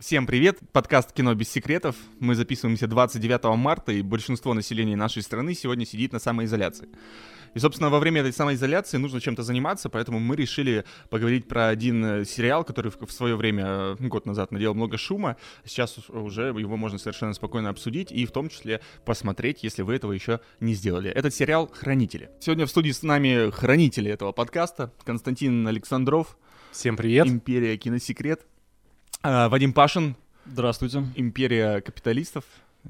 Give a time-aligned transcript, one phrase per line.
[0.00, 0.60] Всем привет!
[0.70, 1.96] Подкаст «Кино без секретов».
[2.20, 6.88] Мы записываемся 29 марта, и большинство населения нашей страны сегодня сидит на самоизоляции.
[7.54, 12.04] И, собственно, во время этой самоизоляции нужно чем-то заниматься, поэтому мы решили поговорить про один
[12.04, 15.36] э, сериал, который в, свое время, э, год назад, наделал много шума.
[15.64, 20.12] Сейчас уже его можно совершенно спокойно обсудить и в том числе посмотреть, если вы этого
[20.12, 21.10] еще не сделали.
[21.10, 22.30] Этот сериал «Хранители».
[22.38, 24.92] Сегодня в студии с нами хранители этого подкаста.
[25.04, 26.38] Константин Александров.
[26.70, 27.26] Всем привет.
[27.26, 28.46] Империя киносекрет.
[29.20, 30.14] А, Вадим Пашин.
[30.46, 31.04] Здравствуйте.
[31.16, 32.44] Империя капиталистов.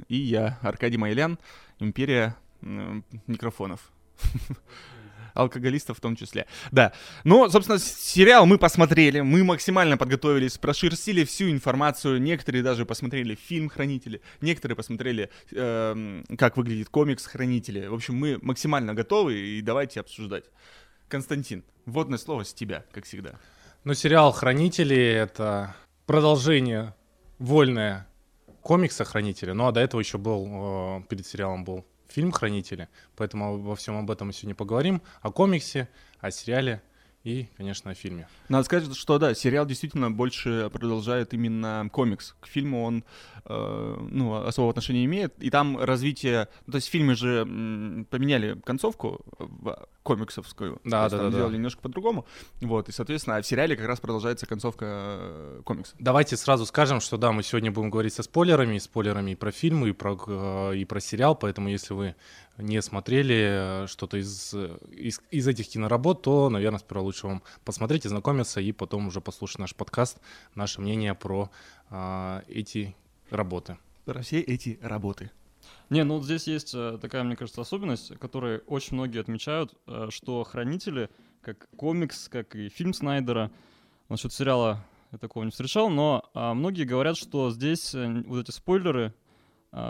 [0.09, 1.39] И я, Аркадий Майлян.
[1.79, 3.91] Империя микрофонов.
[5.35, 6.47] Алкоголистов в том числе.
[6.71, 6.93] Да.
[7.25, 12.21] Ну, собственно, сериал мы посмотрели, мы максимально подготовились, прошерстили всю информацию.
[12.21, 17.87] Некоторые даже посмотрели фильм «Хранители», некоторые посмотрели, эм, как выглядит комикс «Хранители».
[17.87, 20.45] В общем, мы максимально готовы, и давайте обсуждать.
[21.09, 23.35] Константин, вводное слово с тебя, как всегда.
[23.85, 25.77] Ну, сериал «Хранители»— это
[26.09, 26.95] продолжение
[27.39, 28.09] вольное
[28.63, 29.53] комикса «Хранители».
[29.53, 33.99] Ну, а до этого еще был, э, перед сериалом был фильм «Хранители», поэтому обо всем
[33.99, 35.03] об этом мы сегодня поговорим.
[35.21, 35.87] О комиксе,
[36.19, 36.81] о сериале
[37.25, 38.29] и, конечно, о фильме.
[38.49, 42.35] Надо сказать, что да, сериал действительно больше продолжает именно комикс.
[42.41, 43.05] К фильму он
[43.45, 45.35] э, ну, особого отношения имеет.
[45.43, 46.49] И там развитие...
[46.67, 50.81] Ну, то есть в фильме же м, поменяли концовку в комиксовскую.
[50.85, 51.57] Да, да, да, сделали да.
[51.57, 52.25] немножко по-другому.
[52.61, 55.95] Вот, и, соответственно, а в сериале как раз продолжается концовка э, комикса.
[55.99, 59.51] Давайте сразу скажем, что да, мы сегодня будем говорить со спойлерами, и спойлерами и про
[59.51, 62.15] фильм, и про, э, и про сериал, поэтому если вы
[62.59, 67.43] не смотрели э, что-то из, э, из, из этих киноработ, то, наверное, сперва лучше вам
[67.65, 70.19] посмотреть, ознакомиться и потом уже послушать наш подкаст,
[70.55, 71.51] наше мнение про
[71.91, 72.95] а, эти
[73.31, 73.79] работы.
[74.05, 75.31] Про все эти работы.
[75.91, 80.09] Не, ну вот здесь есть э, такая, мне кажется, особенность, которую очень многие отмечают, э,
[80.11, 81.09] что «Хранители»,
[81.41, 83.51] как комикс, как и фильм Снайдера,
[84.09, 88.51] насчет сериала я такого не встречал, но а, многие говорят, что здесь э, вот эти
[88.51, 89.15] спойлеры,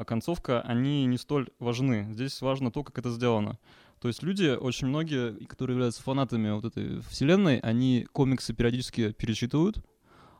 [0.06, 2.08] концовка, они не столь важны.
[2.12, 3.58] Здесь важно то, как это сделано.
[4.00, 9.82] То есть люди, очень многие, которые являются фанатами вот этой вселенной, они комиксы периодически перечитывают,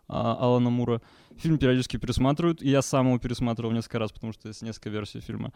[0.07, 1.03] а, Алана Мура.
[1.37, 5.21] Фильм периодически пересматривают, и я сам его пересматривал несколько раз, потому что есть несколько версий
[5.21, 5.53] фильма.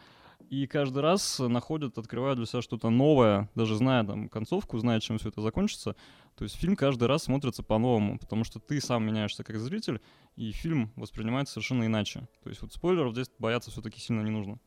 [0.51, 5.19] И каждый раз находят, открывают для себя что-то новое, даже зная там концовку, зная, чем
[5.19, 5.97] все это закончится.
[6.37, 10.01] То есть фильм каждый раз смотрится по-новому, потому что ты сам меняешься как зритель,
[10.37, 12.27] и фильм воспринимается совершенно иначе.
[12.43, 14.59] То есть вот спойлеров здесь бояться все-таки сильно не нужно.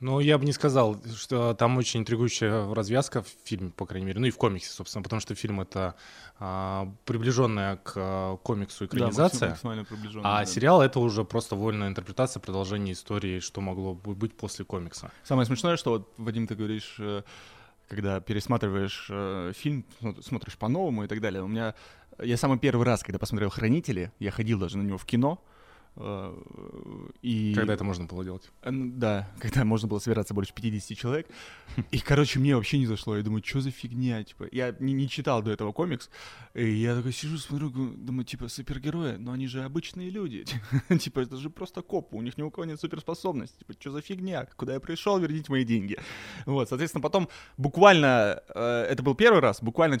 [0.00, 4.18] Ну, я бы не сказал, что там очень интригующая развязка в фильме, по крайней мере,
[4.18, 5.94] ну и в комиксе, собственно, потому что фильм это
[6.38, 9.86] а, приближенная к а, комиксу экранизация, Да, максимально
[10.22, 10.46] а да.
[10.46, 15.12] сериал это уже просто вольная интерпретация, продолжение истории, что могло бы быть после комикса.
[15.22, 17.22] Самое смешное, что вот, Вадим, ты говоришь, э,
[17.90, 21.42] когда пересматриваешь э, фильм, ну, смотришь по-новому и так далее.
[21.42, 21.74] У меня...
[22.22, 25.42] Я самый первый раз, когда посмотрел «Хранители», я ходил даже на него в кино,
[27.22, 27.52] и...
[27.54, 28.50] Когда это можно было делать?
[28.62, 31.28] Э, ну, Да, когда можно было собираться больше 50 человек.
[31.90, 33.16] И, короче, мне вообще не зашло.
[33.16, 34.22] Я думаю, что за фигня?
[34.24, 36.08] Типа, я не, не читал до этого комикс.
[36.54, 40.44] И я такой сижу, смотрю, думаю, типа, супергерои, но они же обычные люди.
[41.00, 43.58] Типа, это же просто копы, у них ни у кого нет суперспособностей.
[43.58, 44.46] Типа, что за фигня?
[44.56, 45.98] Куда я пришел, верните мои деньги.
[46.46, 49.98] Вот, соответственно, потом буквально, э, это был первый раз, буквально,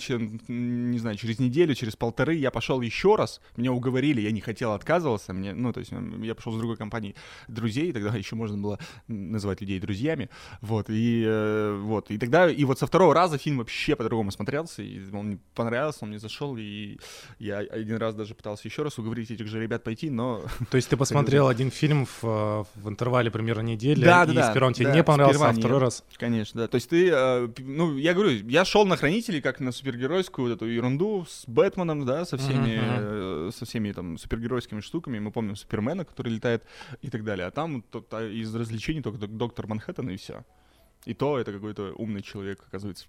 [0.48, 4.72] не знаю, через неделю, через полторы я пошел еще раз, меня уговорили, я не хотел,
[4.72, 7.14] отказывался, мне, ну, то есть м, я пошел с другой компанией
[7.48, 10.30] друзей, тогда еще можно было называть людей друзьями,
[10.60, 14.82] вот, и э, вот, и тогда, и вот со второго раза фильм вообще по-другому смотрелся,
[14.82, 16.98] и он мне понравился, он мне зашел, и
[17.38, 20.42] я один раз даже пытался еще раз уговорить этих же ребят пойти, но...
[20.70, 24.50] То есть ты посмотрел один фильм в, э, в интервале примерно недели, Да, и да,
[24.50, 25.82] сперва он тебе да, не понравился, а второй нет.
[25.82, 26.04] раз...
[26.16, 26.68] Конечно, да.
[26.68, 30.54] То есть ты, э, ну, я говорю, я шел на хранителей как на супергеройскую вот
[30.54, 35.18] эту ерунду с Бэтменом, да, со всеми, э, со всеми там супергеройскими штуками.
[35.18, 36.64] Мы помним Супермена, который летает
[37.00, 37.46] и так далее.
[37.46, 40.44] А там то- то из развлечений только док- доктор Манхэттен и все.
[41.06, 43.06] И то это какой-то умный человек, оказывается,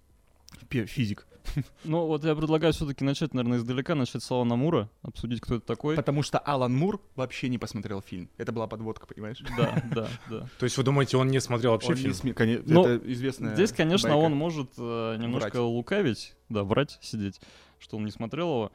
[0.70, 1.26] физик.
[1.84, 5.66] Ну вот я предлагаю все-таки начать, наверное, издалека, начать с Алана Мура, обсудить, кто это
[5.66, 5.96] такой.
[5.96, 8.28] Потому что Алан Мур вообще не посмотрел фильм.
[8.38, 9.42] Это была подводка, понимаешь?
[9.56, 10.48] Да, да, да.
[10.60, 12.14] То есть вы думаете, он не смотрел вообще Он не фильм?
[12.14, 14.22] сме- коне- Ну, это известная Здесь, конечно, байка.
[14.24, 15.56] он может э, немножко Врать.
[15.64, 17.40] лукавить, да, врать, сидеть,
[17.80, 18.72] что он не смотрел его.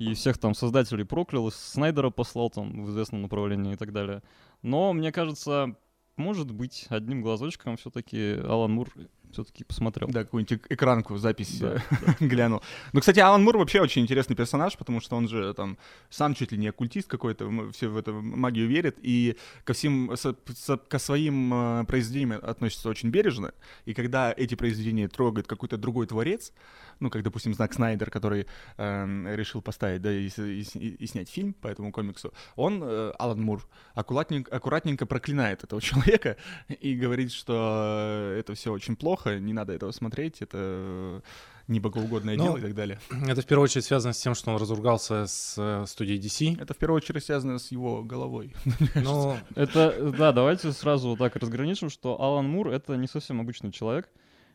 [0.00, 4.22] И всех там создателей проклял, и Снайдера послал там в известном направлении и так далее.
[4.62, 5.76] Но, мне кажется,
[6.16, 8.88] может быть, одним глазочком все-таки Алан Мур
[9.32, 10.08] все-таки посмотрел.
[10.10, 12.62] Да, какую-нибудь эк- экранку, запись Да, э, глянул.
[12.92, 15.78] Ну, кстати, Алан Мур вообще очень интересный персонаж, потому что он же там
[16.08, 20.36] сам чуть ли не оккультист какой-то, все в эту магию верит, и ко всем, со-
[20.56, 23.52] со- ко своим э, произведениям относится очень бережно,
[23.84, 26.52] и когда эти произведения трогает какой-то другой творец,
[27.00, 31.30] ну, как, допустим, Знак Снайдер, который эм, решил поставить, да, и, и и- и снять
[31.30, 36.36] фильм по этому комиксу, он, э, Алан Мур, аккуратненько, аккуратненько проклинает этого человека
[36.68, 41.20] и говорит, что это все очень плохо, не надо этого смотреть, это э,
[41.68, 42.98] не богоугодное Ну, дело и так далее.
[43.26, 46.60] Это в первую очередь связано с тем, что он разругался с э, студией DC.
[46.60, 48.54] Это в первую очередь связано с его головой.
[48.94, 53.70] Но Это, да, давайте сразу вот так разграничим, что Алан Мур— это не совсем обычный
[53.70, 54.08] человек,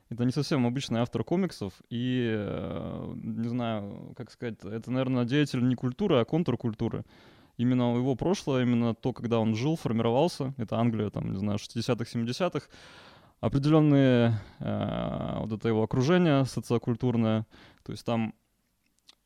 [0.10, 5.66] это не совсем обычный автор комиксов, и, э, не знаю, как сказать, это, наверное, деятель
[5.68, 7.06] не культуры, а контркультуры.
[7.58, 12.04] Именно его прошлое, именно то, когда он жил, формировался, это Англия, там, не знаю, 60-х,
[12.04, 12.68] 70-х,
[13.46, 17.46] определенные э, вот это его окружение социокультурное,
[17.84, 18.34] то есть там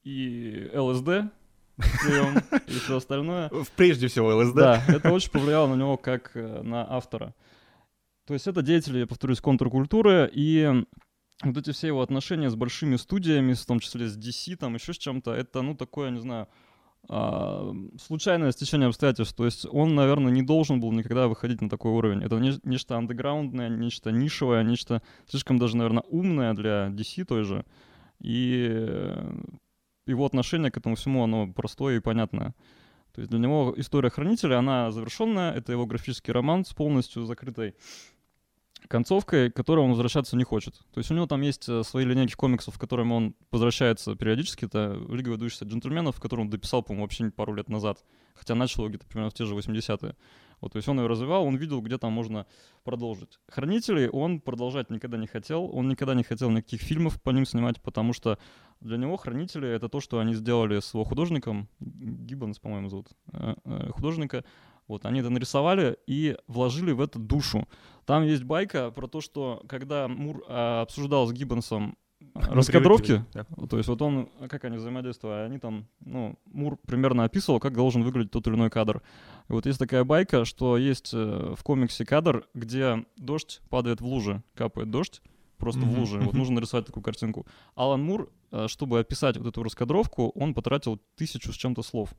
[0.04, 1.32] и ЛСД,
[1.78, 2.38] прием,
[2.68, 3.50] и все остальное.
[3.78, 4.56] Прежде всего ЛСД.
[4.56, 7.34] Да, это очень повлияло на него как э, на автора.
[8.26, 10.70] То есть это деятели, я повторюсь, контркультуры, и
[11.42, 14.94] вот эти все его отношения с большими студиями, в том числе с DC, там еще
[14.94, 16.50] с чем-то, это, ну, такое, не знаю,
[17.08, 19.36] случайное стечение обстоятельств.
[19.36, 22.24] То есть он, наверное, не должен был никогда выходить на такой уровень.
[22.24, 27.66] Это не- нечто андеграундное, нечто нишевое, нечто слишком даже, наверное, умное для DC той же.
[28.20, 29.42] И э,
[30.06, 32.54] его отношение к этому всему, оно простое и понятное.
[33.14, 37.76] То есть для него история хранителя, она завершенная, это его графический роман с полностью закрытой
[38.88, 40.76] концовкой, к которой он возвращаться не хочет.
[40.94, 44.66] То есть у него там есть э, свои линейки комиксов, к которым он возвращается периодически.
[44.66, 48.04] Это «Лига выдающихся джентльменов», в котором он дописал, по-моему, вообще пару лет назад.
[48.36, 50.16] Хотя начал его где-то примерно в те же 80-е.
[50.62, 52.46] Вот, то есть он ее развивал, он видел, где там можно
[52.84, 53.40] продолжить.
[53.48, 55.70] «Хранителей» он продолжать никогда не хотел.
[55.74, 58.38] Он никогда не хотел никаких фильмов по ним снимать, потому что
[58.82, 61.70] для него «Хранители»— это то, что они сделали с его художником.
[61.80, 64.44] Гиббонс, по-моему, зовут э, э, художника.
[64.90, 67.68] Вот, они это нарисовали и вложили в это душу.
[68.06, 71.96] Там есть байка про то, что когда Мур а, обсуждал с Гиббонсом
[72.34, 73.46] а, раскадровки, Да.
[73.70, 78.02] то есть вот он, как они взаимодействовали, они там, ну, Мур примерно описывал, как должен
[78.02, 79.04] выглядеть тот или иной кадр.
[79.48, 84.08] И вот есть такая байка, что есть э, в комиксе кадр, где дождь падает в
[84.08, 85.22] луже, капает дождь,
[85.58, 86.20] просто в Мгм, луже.
[86.20, 87.46] Вот нужно нарисовать такую картинку.
[87.76, 92.10] Алан Мур, э, чтобы описать вот эту раскадровку, он потратил тысячу с чем-то слов.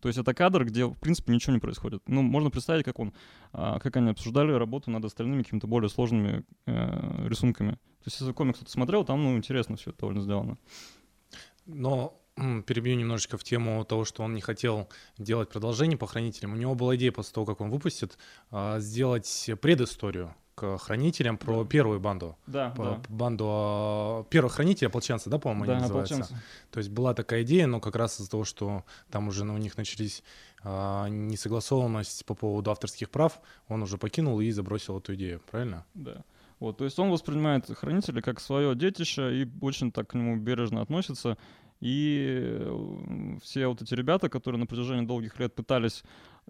[0.00, 2.02] То есть это кадр, где, в принципе, ничего не происходит.
[2.06, 3.12] Ну, можно представить, как он,
[3.52, 7.72] а, как они обсуждали работу над остальными какими-то более сложными э, рисунками.
[7.72, 10.58] То есть если комикс кто-то смотрел, там, ну, интересно все это довольно сделано.
[11.66, 12.20] Но
[12.66, 16.52] перебью немножечко в тему того, что он не хотел делать продолжение по хранителям.
[16.52, 18.18] У него была идея после того, как он выпустит,
[18.50, 22.36] а, сделать предысторию к хранителям про первую банду.
[22.46, 26.14] Да, По- Банду а, первых хранителей, ополченца, да, по-моему, Да, они называются?
[26.14, 26.42] ополченцы.
[26.70, 29.58] То есть была такая идея, но как раз из-за того, что там уже ну, у
[29.58, 30.22] них начались
[30.62, 35.84] а, несогласованность по поводу авторских прав, он уже покинул и забросил эту идею, правильно?
[35.94, 36.24] Да.
[36.60, 40.82] Вот, то есть он воспринимает хранителя как свое детище и очень так к нему бережно
[40.82, 41.38] относится.
[41.80, 46.02] И э, все вот эти ребята, которые на протяжении долгих лет пытались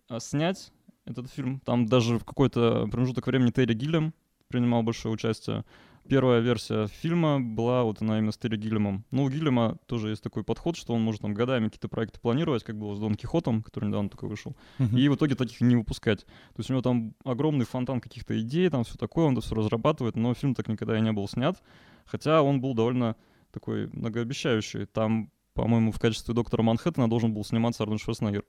[0.08, 0.72] а, снять
[1.08, 4.14] этот фильм, там даже в какой-то промежуток времени Терри Гиллем
[4.48, 5.64] принимал большое участие.
[6.08, 9.04] Первая версия фильма была вот она именно с Терри Гиллемом.
[9.10, 12.64] Ну, у Гиллема тоже есть такой подход, что он может там годами какие-то проекты планировать,
[12.64, 16.24] как было с Дон Кихотом, который недавно только вышел и в итоге таких не выпускать.
[16.24, 19.54] То есть у него там огромный фонтан каких-то идей, там все такое, он это все
[19.54, 21.62] разрабатывает, но фильм так никогда и не был снят,
[22.06, 23.14] хотя он был довольно
[23.52, 24.86] такой многообещающий.
[24.86, 28.44] Там, по-моему, в качестве доктора Манхэттена должен был сниматься Арнольд Шварценеггер.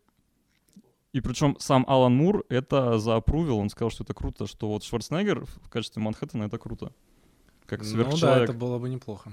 [1.11, 5.45] И причем сам Алан Мур это заапрувил, он сказал, что это круто, что вот Шварценеггер
[5.45, 6.91] в качестве Манхэттена это круто.
[7.65, 8.43] Как Ну да, сверхчеловек.
[8.43, 9.31] это было бы неплохо.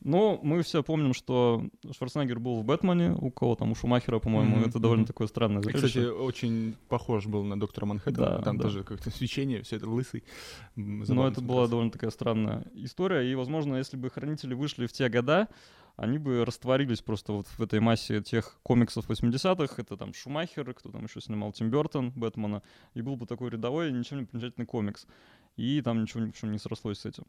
[0.00, 1.64] Но мы все помним, что
[1.96, 5.06] Шварценеггер был в «Бэтмене», у кого там, у Шумахера, по-моему, Мгм, это довольно мгм.
[5.06, 5.86] такое странное И, зрелище.
[5.86, 8.26] кстати, очень похож был на доктора Манхэттена.
[8.36, 8.64] Да, Там да.
[8.64, 10.24] тоже как-то свечение, все это лысый.
[10.76, 11.70] М, Но забавно это была смотрелось.
[11.70, 15.48] довольно такая странная история, и, возможно, если бы хранители вышли в те года,
[15.96, 19.74] они бы растворились просто вот в этой массе тех комиксов 80-х.
[19.80, 22.62] Это там Шумахер, кто там еще снимал, Тим Бертон, Бэтмена.
[22.94, 25.06] И был бы такой рядовой, ничем не примечательный комикс.
[25.56, 27.24] И там ничего, общем, не срослось с этим.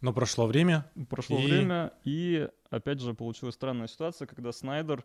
[0.00, 5.04] Но прошло время, Прошло И- время, и опять же получилась странная ситуация, когда Снайдер,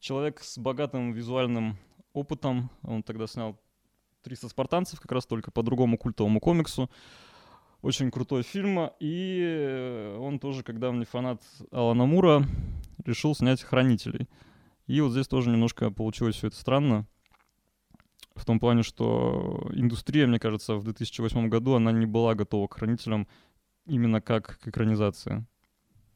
[0.00, 1.76] человек с богатым визуальным
[2.12, 3.60] опытом, он тогда снял
[4.22, 6.90] 300 спартанцев, как раз только по другому культовому комиксу.
[7.82, 12.46] Очень крутой фильм, и э, он тоже, когда мне фанат Алана Мура,
[13.04, 14.28] решил снять «Хранителей».
[14.86, 17.06] И вот здесь тоже немножко получилось все это странно.
[18.36, 22.74] В том плане, что индустрия, мне кажется, в 2008 году она не была готова к
[22.74, 23.26] хранителям
[23.86, 25.44] именно как к экранизации,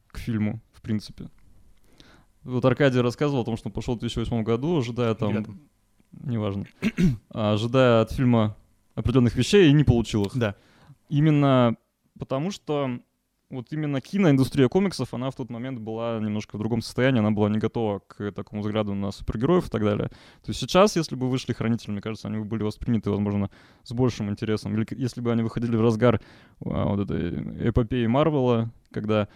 [0.07, 1.29] к фильму, в принципе.
[2.43, 5.33] Вот Аркадий рассказывал о том, что он пошел в 2008 году, ожидая там...
[5.33, 5.59] Рядом.
[6.13, 6.65] Неважно.
[7.29, 8.55] ожидая от фильма
[8.95, 10.37] определенных вещей и не получил их.
[10.37, 10.55] Да.
[11.09, 11.77] Именно
[12.17, 12.99] потому, что
[13.49, 17.49] вот именно киноиндустрия комиксов, она в тот момент была немножко в другом состоянии, она была
[17.49, 20.09] не готова к такому взгляду на супергероев и так далее.
[20.43, 23.49] То есть сейчас, если бы вышли хранители, мне кажется, они бы были восприняты, возможно,
[23.83, 24.73] с большим интересом.
[24.75, 26.19] Или если бы они выходили в разгар
[26.65, 29.29] а, вот этой эпопеи Марвела, когда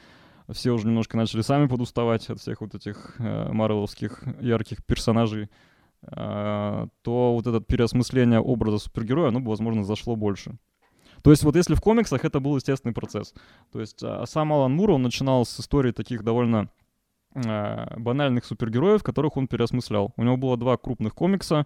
[0.50, 5.50] все уже немножко начали сами подуставать от всех вот этих э, марвеловских ярких персонажей,
[6.04, 10.58] а, то вот это переосмысление образа супергероя, оно бы, возможно, зашло больше.
[11.24, 13.34] То есть вот если в комиксах это был естественный процесс.
[13.72, 16.70] То есть а, сам Алан Мур, он начинал с истории таких довольно
[17.36, 20.14] а, банальных супергероев, которых он переосмыслял.
[20.18, 21.66] У него было два крупных комикса.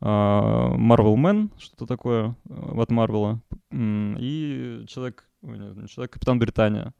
[0.00, 3.40] а, Marvel Man, что-то такое а, от Марвела,
[3.72, 6.94] и Человек, Человек, Капитан Британия.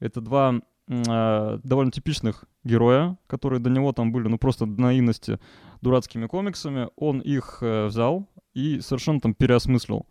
[0.00, 0.60] Это два
[1.08, 5.38] а, довольно типичных героя, которые до него там были, ну, просто наивности
[5.80, 6.88] дурацкими комиксами.
[6.96, 10.06] Он их э, взял и совершенно там переосмыслил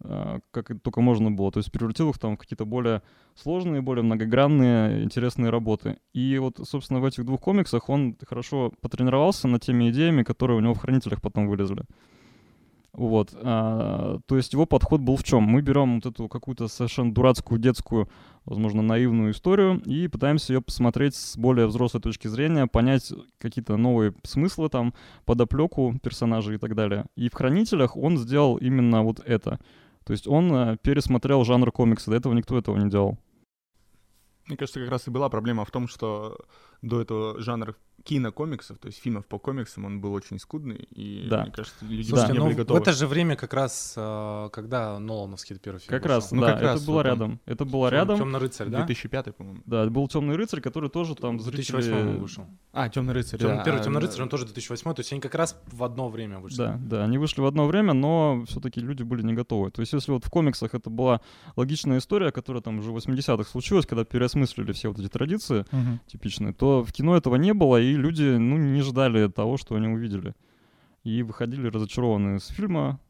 [0.00, 1.50] как это только можно было.
[1.50, 3.02] То есть превратил их там в какие-то более
[3.34, 5.98] сложные, более многогранные, интересные работы.
[6.12, 10.60] И вот, собственно, в этих двух комиксах он хорошо потренировался над теми идеями, которые у
[10.60, 11.84] него в «Хранителях» потом вылезли.
[12.96, 13.34] Вот.
[13.42, 15.42] а, то есть его подход был в чем?
[15.42, 18.08] Мы берем вот эту какую-то совершенно дурацкую, детскую,
[18.46, 24.14] возможно, наивную историю и пытаемся ее посмотреть с более взрослой точки зрения, понять какие-то новые
[24.22, 24.94] смыслы там,
[25.26, 27.04] подоплеку персонажей и так далее.
[27.16, 29.60] И в «Хранителях» он сделал именно вот это.
[30.06, 32.10] То есть он э, пересмотрел жанр комикса.
[32.10, 33.18] До этого никто этого не делал.
[34.46, 36.38] Мне кажется, как раз и была проблема в том, что
[36.80, 41.42] до этого жанр кинокомиксов, то есть фильмов по комиксам, он был очень скудный, и, Да.
[41.42, 42.28] мне кажется, люди Да.
[42.28, 42.80] не ну, были в готовы.
[42.80, 46.62] это же время как раз, э, когда Нолановский первый фильм Как раз, Ну, да, как
[46.62, 47.06] раз это было вот он.
[47.12, 47.40] рядом.
[47.46, 48.18] Это было рядом.
[48.18, 48.78] Темный рыцарь, да?
[48.84, 49.60] 2005, по-моему.
[49.66, 51.72] Да, был Темный рыцарь, который тоже там В зрители...
[51.72, 52.46] 2008 вышел.
[52.72, 53.40] А, Темный рыцарь.
[53.40, 53.64] Тём- да.
[53.64, 56.58] Первый Темный рыцарь, он тоже 2008, то есть они как раз в одно время вышли.
[56.58, 59.70] Да, да, они вышли в одно время, но все-таки люди были не готовы.
[59.70, 61.20] То есть, если вот в комиксах это была
[61.56, 66.00] логичная история, которая там уже в 80-х случилась, когда переосмыслили все вот эти традиции Мгм.
[66.06, 69.88] типичные, то в кино этого не было, и люди, ну, не ждали того, что они
[69.88, 70.34] увидели.
[71.04, 73.00] И выходили разочарованные с фильма,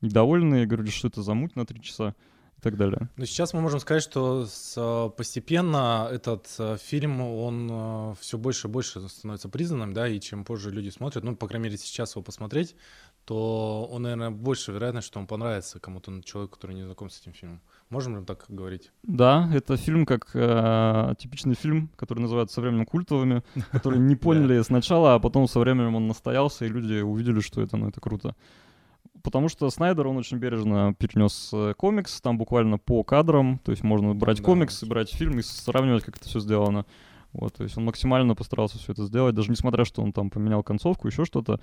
[0.00, 2.14] недовольные, говорили, что это за муть на три часа
[2.56, 3.10] и так далее.
[3.16, 8.68] Но сейчас мы можем сказать, что с, э, постепенно этот э, фильм, он все больше
[8.68, 12.14] и больше становится признанным, да, и чем позже люди смотрят, ну, по крайней мере, сейчас
[12.14, 12.74] его посмотреть,
[13.24, 17.20] то он, наверное, больше вероятность, что он понравится кому-то, ну, человеку, который не знаком с
[17.20, 17.60] этим фильмом.
[17.90, 18.90] Можем ли так говорить?
[19.02, 24.60] Да, это фильм как э, типичный фильм, который называется со временем культовыми, которые не поняли
[24.62, 28.34] сначала, а потом со временем он настоялся, и люди увидели, что это, ну, это круто.
[29.22, 33.82] Потому что Снайдер, он очень бережно перенес э, комикс, там буквально по кадрам, то есть
[33.82, 34.90] можно брать да, комикс, очень.
[34.90, 36.86] брать фильм и сравнивать, как это все сделано.
[37.32, 40.62] Вот, то есть он максимально постарался все это сделать, даже несмотря, что он там поменял
[40.62, 41.60] концовку, еще что-то,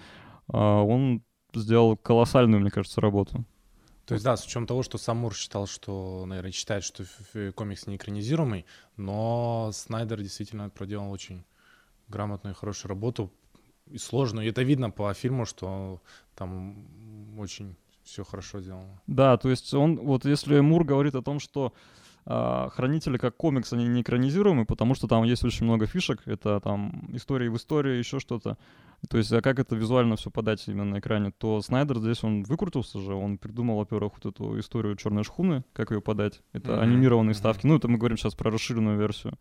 [0.52, 1.24] а, он
[1.54, 3.46] сделал колоссальную, мне кажется, работу.
[4.12, 7.06] То есть, да, с учетом того, что сам Мур считал, что, наверное, считает, что
[7.56, 8.66] комикс не экранизируемый,
[8.98, 11.46] но Снайдер действительно проделал очень
[12.10, 13.32] грамотную и хорошую работу,
[13.90, 14.46] и сложную.
[14.46, 16.02] И это видно по фильму, что
[16.36, 19.02] там очень все хорошо сделано.
[19.08, 21.72] Да, то есть он, вот если Мур говорит о том, что
[22.26, 27.10] хранители как комикс, они не экранизируемы, потому что там есть очень много фишек, это там
[27.14, 28.58] истории в истории, еще что-то.
[29.10, 32.44] То есть, а как это визуально все подать именно на экране, то Снайдер здесь он
[32.44, 36.42] выкрутился же, он придумал, во-первых, вот эту историю черной шхуны, как ее подать.
[36.54, 37.40] Это Мгм, анимированные мгм.
[37.40, 37.66] ставки.
[37.66, 39.40] Ну, это мы говорим сейчас про расширенную версию.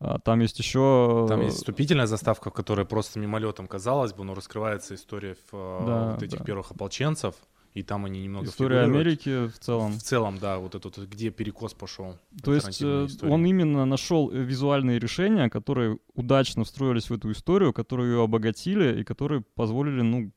[0.00, 1.26] А, там есть еще...
[1.28, 5.86] Там есть вступительная заставка, в которой просто мимолетом казалось бы, но раскрывается история в, э,
[5.86, 6.44] Да, вот этих да.
[6.44, 7.36] первых ополченцев,
[7.74, 8.96] и там они немного история фигурируют.
[8.96, 9.92] Америки в целом.
[9.92, 12.18] В целом, да, вот этот, вот, где перекос пошел.
[12.42, 13.30] То есть э, истории.
[13.30, 19.00] он именно нашел э, визуальные решения, которые удачно встроились в эту историю, которые ее обогатили
[19.00, 20.32] и которые позволили, ну,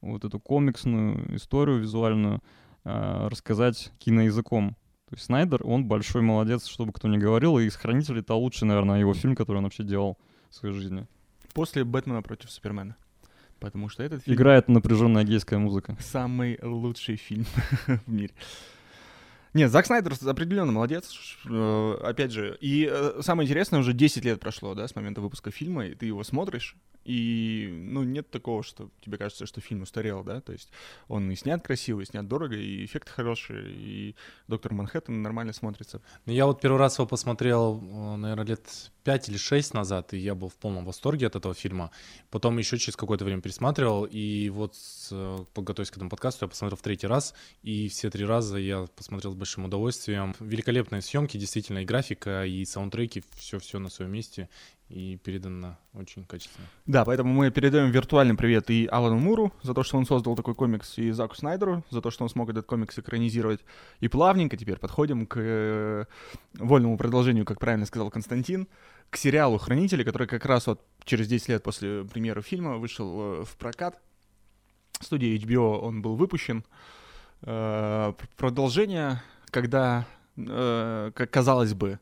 [0.00, 2.42] вот эту комиксную историю визуальную
[2.84, 4.76] э, рассказать киноязыком.
[5.10, 8.68] То есть Снайдер, он большой молодец, чтобы кто ни говорил, и из «Хранителей» это лучший,
[8.68, 10.16] наверное, его фильм, который он вообще делал
[10.48, 11.06] в своей жизни.
[11.52, 12.96] После Бэтмена против Супермена.
[13.60, 15.96] Потому что этот фильм Играет напряженная гейская музыка.
[16.00, 17.44] самый лучший фильм
[17.86, 18.32] в мире.
[19.52, 21.12] Нет, Зак Снайдер определенно молодец.
[21.48, 25.50] Э, Опять же, и э, самое интересное, уже 10 лет прошло, да, с момента выпуска
[25.50, 26.76] фильма, и ты его смотришь,
[27.10, 30.70] И, ну, нет такого, что тебе кажется, что фильм устарел, да, то есть
[31.08, 34.14] он и снят красиво, и снят дорого, и эффекты хорошие, и
[34.46, 36.00] «Доктор Манхэттен» нормально смотрится.
[36.26, 40.36] Ну, я вот первый раз его посмотрел, наверное, лет пять или шесть назад, и я
[40.36, 41.90] был в полном восторге от этого фильма.
[42.30, 44.76] Потом еще через какое-то время пересматривал, и вот,
[45.52, 49.32] подготовясь к этому подкасту, я посмотрел в третий раз, и все три раза я посмотрел
[49.32, 50.36] с большим удовольствием.
[50.38, 54.48] Великолепные съемки, действительно, и графика, и саундтреки, все-все на своем месте
[54.90, 56.66] и передано очень качественно.
[56.86, 60.54] Да, поэтому мы передаем виртуальный привет и Алану Муру за то, что он создал такой
[60.54, 63.60] комикс, и Заку Снайдеру за то, что он смог этот комикс экранизировать.
[64.00, 66.04] И плавненько теперь подходим к э,
[66.54, 68.66] вольному продолжению, как правильно сказал Константин,
[69.10, 73.44] к сериалу «Хранители», который как раз вот через 10 лет после премьеры фильма вышел э,
[73.44, 74.00] в прокат.
[75.00, 76.64] Студия HBO он был выпущен.
[77.42, 80.06] Э, продолжение, когда,
[80.36, 82.00] как казалось бы,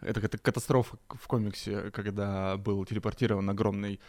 [0.00, 4.00] это, это катастрофа в комиксе, когда был телепортирован огромный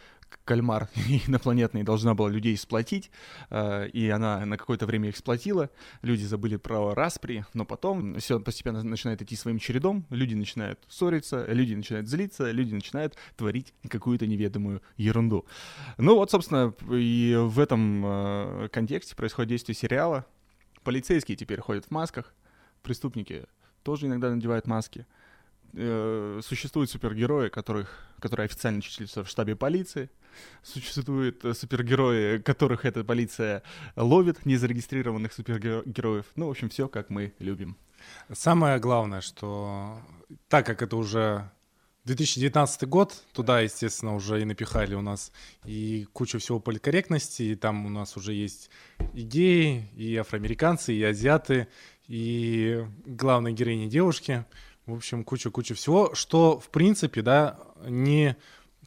[0.46, 0.90] кальмар
[1.28, 3.12] инопланетный, должна была людей сплотить,
[3.50, 5.70] э, и она на какое-то время их сплотила,
[6.02, 11.46] люди забыли про распри, но потом все постепенно начинает идти своим чередом, люди начинают ссориться,
[11.48, 15.46] люди начинают злиться, люди начинают творить какую-то неведомую ерунду.
[15.98, 20.26] Ну вот, собственно, и в этом э, контексте происходит действие сериала.
[20.84, 22.34] Полицейские теперь ходят в масках,
[22.82, 23.46] преступники
[23.84, 25.06] тоже иногда надевают маски—
[25.74, 30.10] э, существуют супергерои, которых, которые официально числятся в штабе полиции.
[30.64, 33.64] Существуют э, супергерои, которых эта полиция
[33.96, 36.26] ловит, незарегистрированных супергероев.
[36.36, 37.78] Ну, в общем, все, как мы любим.
[38.32, 40.00] Самое главное, что
[40.48, 41.50] так как это уже
[42.06, 45.32] 2019 год, туда, естественно, уже и напихали у нас
[45.66, 48.72] и кучу всего политкорректности, и там у нас уже есть
[49.14, 51.68] идеи, и афроамериканцы, и азиаты,
[52.08, 54.46] и главные героини девушки—
[54.92, 58.36] в общем, куча-куча всего, что, в принципе, да, не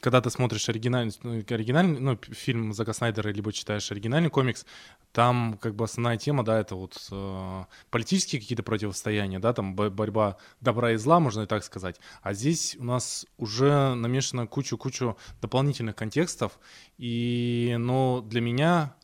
[0.01, 4.65] когда ты смотришь оригинальный, ну, оригинальный ну, фильм Зака Снайдера, либо читаешь оригинальный комикс,
[5.13, 10.37] там как бы основная тема, да, это вот э, политические какие-то противостояния, да, там борьба
[10.61, 11.99] добра и зла, можно и так сказать.
[12.21, 16.59] А здесь у нас уже намешано кучу-кучу дополнительных контекстов,
[16.97, 18.95] и, но для меня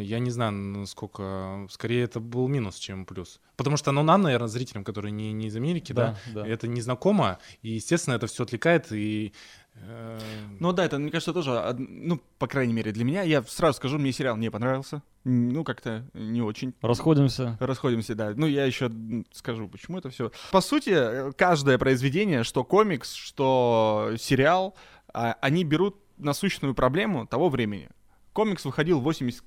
[0.00, 1.66] я не знаю, насколько...
[1.70, 3.40] Скорее, это был минус, чем плюс.
[3.56, 6.48] Потому что, ну, нам, наверное, зрителям, которые не, не из Америки, да, да, да.
[6.48, 9.32] это незнакомо, и, естественно, это все отвлекает, и...
[9.74, 10.18] Э...
[10.60, 13.98] Ну да, это, мне кажется, тоже, ну, по крайней мере, для меня, я сразу скажу,
[13.98, 16.72] мне сериал не понравился, ну, как-то не очень.
[16.80, 17.56] Расходимся.
[17.60, 18.32] Расходимся, да.
[18.34, 18.90] Ну, я еще
[19.32, 20.32] скажу, почему это все.
[20.50, 24.74] По сути, каждое произведение, что комикс, что сериал,
[25.12, 27.90] а, они берут насущную проблему того времени.
[28.32, 29.44] Комикс выходил в 80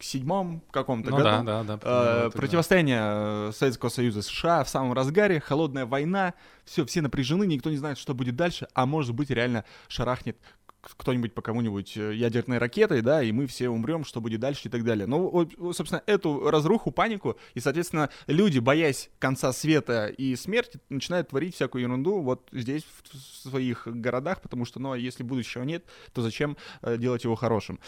[0.00, 1.44] седьмом каком-то ну, году.
[1.44, 1.78] Да, да, да.
[1.82, 3.52] Э, противостояние да.
[3.52, 6.34] Советского Союза США в самом разгаре, холодная война,
[6.64, 10.36] все, все напряжены, никто не знает, что будет дальше, а может быть реально шарахнет
[10.80, 14.70] кто-нибудь по кому-нибудь э, ядерной ракетой, да, и мы все умрем, что будет дальше и
[14.70, 15.06] так далее.
[15.06, 21.56] Ну, собственно, эту разруху, панику, и, соответственно, люди, боясь конца света и смерти, начинают творить
[21.56, 26.22] всякую ерунду вот здесь, в своих городах, потому что, ну, а если будущего нет, то
[26.22, 27.80] зачем э, делать его хорошим?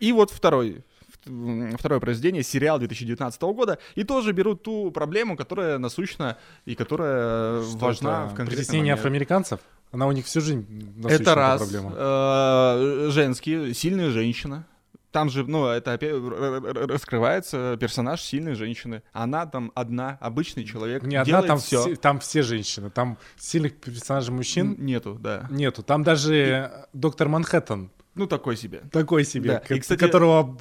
[0.00, 0.84] И вот второй
[1.78, 7.78] второе произведение, сериал 2019 года, и тоже берут ту проблему, которая насущна и которая Что
[7.78, 9.60] важна в конкретном Притеснение афроамериканцев?
[9.92, 10.66] Она у них всю жизнь
[11.04, 11.62] Это раз.
[11.62, 11.92] Проблема.
[11.96, 14.66] Э, женские, сильная женщина.
[15.16, 19.02] Там же, ну, это опять раскрывается персонаж сильной женщины.
[19.14, 21.04] Она там одна, обычный человек.
[21.04, 21.80] Не одна, там все.
[21.80, 21.96] все.
[21.96, 22.90] Там все женщины.
[22.90, 24.76] Там сильных персонажей мужчин.
[24.78, 25.46] Нету, да.
[25.48, 25.82] Нету.
[25.82, 26.98] Там даже и...
[26.98, 28.82] доктор Манхэттен ну, такой себе.
[28.90, 29.74] Такой себе, да.
[29.74, 30.00] и, кстати...
[30.00, 30.56] которого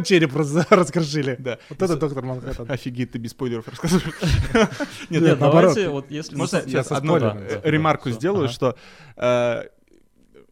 [0.04, 1.36] череп раскрошили.
[1.38, 1.58] Да.
[1.68, 2.70] Вот это доктор Манхэттен.
[2.70, 4.14] Офигеть, ты без спойлеров рассказываешь.
[5.10, 6.34] Нет, нет, давайте, вот если...
[6.34, 7.18] Можно сейчас одну
[7.62, 8.76] ремарку сделаю, что
[9.16, 9.64] э,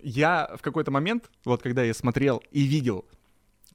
[0.03, 3.07] я в какой-то момент, вот когда я смотрел и видел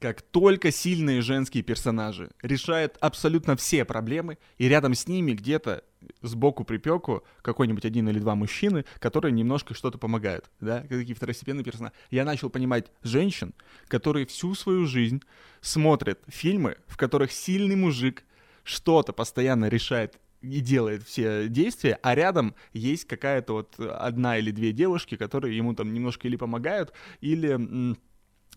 [0.00, 5.84] как только сильные женские персонажи решают абсолютно все проблемы, и рядом с ними где-то
[6.22, 11.94] сбоку припеку какой-нибудь один или два мужчины, которые немножко что-то помогают, да, какие второстепенные персонажи.
[12.10, 13.54] Я начал понимать женщин,
[13.88, 15.22] которые всю свою жизнь
[15.60, 18.24] смотрят фильмы, в которых сильный мужик
[18.62, 24.72] что-то постоянно решает и делает все действия, а рядом есть какая-то вот одна или две
[24.72, 27.96] девушки, которые ему там немножко или помогают, или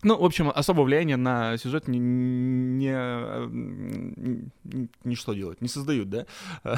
[0.02, 2.92] ну, в общем, особого влияния на сюжет не, не,
[5.04, 6.26] не что делать, не создают, да?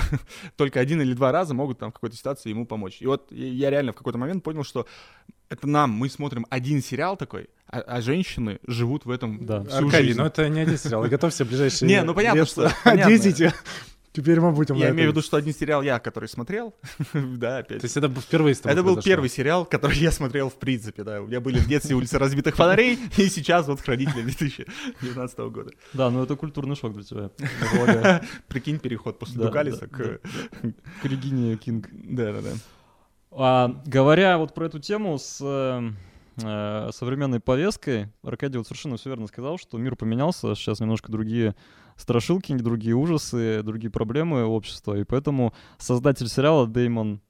[0.57, 2.99] Только один или два раза могут там в какой-то ситуации ему помочь.
[3.01, 4.87] И вот я реально в какой-то момент понял, что
[5.49, 9.65] это нам, мы смотрим один сериал такой, а, а женщины живут в этом да.
[9.65, 10.19] всю Аркадий, жизнь.
[10.19, 12.71] но это не один сериал, готовься в ближайшие Не, ну понятно, что...
[12.85, 13.55] 10
[14.15, 16.73] Теперь мы будем Я имею в виду, что один сериал я, который смотрел,
[17.15, 17.81] да, опять.
[17.81, 21.03] То есть это впервые с тобой Это был первый сериал, который я смотрел в принципе,
[21.03, 21.21] да.
[21.21, 25.73] У меня были в детстве улицы разбитых фонарей, и сейчас вот Хранители 2019 года.
[25.95, 27.31] Да, ну это культурный шок для тебя.
[28.47, 29.89] Прикинь, переход после да, к...
[29.89, 30.21] К
[31.03, 31.89] Регине Кинг.
[31.93, 32.51] Да-да-да.
[33.33, 35.91] А, говоря вот про эту тему с э,
[36.41, 41.57] э, современной повесткой, Аркадий вот совершенно все верно сказал, что мир поменялся, сейчас немножко другие
[41.97, 47.21] страшилки, другие ужасы, другие проблемы общества, и поэтому создатель сериала Дэймон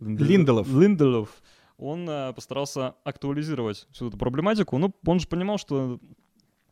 [0.00, 0.68] Линделов.
[0.72, 1.28] Линделов,
[1.76, 4.78] он э, постарался актуализировать всю эту проблематику.
[4.78, 5.98] Ну, он же понимал, что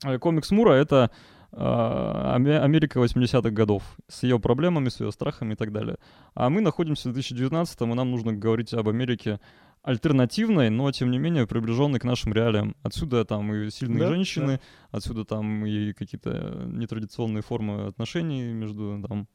[0.04, 1.10] э, комикс Мура— это
[1.52, 5.96] э, Аме- Америка 80-х годов с ее проблемами, с ее страхами и так далее.
[6.34, 9.40] А мы находимся в 2019-м, и нам нужно говорить об Америке
[9.82, 12.76] альтернативной, но тем не менее приближенной к нашим реалиям.
[12.82, 14.60] Отсюда там и сильные Да, женщины,
[14.90, 19.28] отсюда там и какие-то нетрадиционные формы отношений между там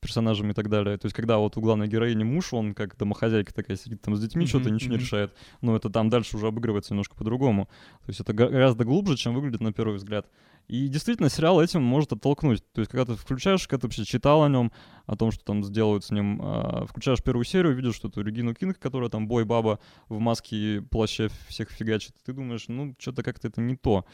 [0.00, 0.96] персонажами и так далее.
[0.96, 4.20] То есть, когда вот у главной героини муж, он как домохозяйка такая сидит там с
[4.20, 5.04] детьми, Мгм, что-то ничего не мгм.
[5.04, 5.34] решает.
[5.60, 7.66] Но это там дальше уже обыгрывается немножко по-другому.
[8.04, 10.26] То есть это гораздо глубже, чем выглядит на первый взгляд.
[10.68, 12.62] И действительно, сериал этим может оттолкнуть.
[12.72, 14.70] То есть, когда ты включаешь, когда ты вообще читал о нем,
[15.06, 18.54] о том, что там сделают с ним, а, включаешь первую серию, видишь, что это Регину
[18.54, 22.14] Кинг, которая там бой-баба в маске и плаще всех фигачит.
[22.24, 24.04] Ты думаешь, ну, что-то как-то это не то.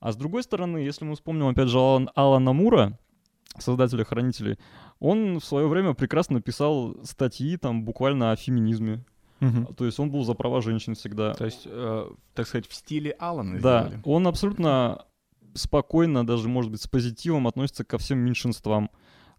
[0.00, 2.98] А с другой стороны, если мы вспомним, опять же, Алан, Алана Мура,
[3.58, 4.58] создателя «Хранителей»,
[4.98, 9.04] он в свое время прекрасно писал статьи там буквально о феминизме.
[9.76, 11.34] То есть он был за права женщин всегда.
[11.34, 14.00] То есть, э, так сказать, в стиле Алана Да, сделали.
[14.04, 15.04] он абсолютно
[15.54, 18.88] спокойно, даже, может быть, с позитивом относится ко всем меньшинствам.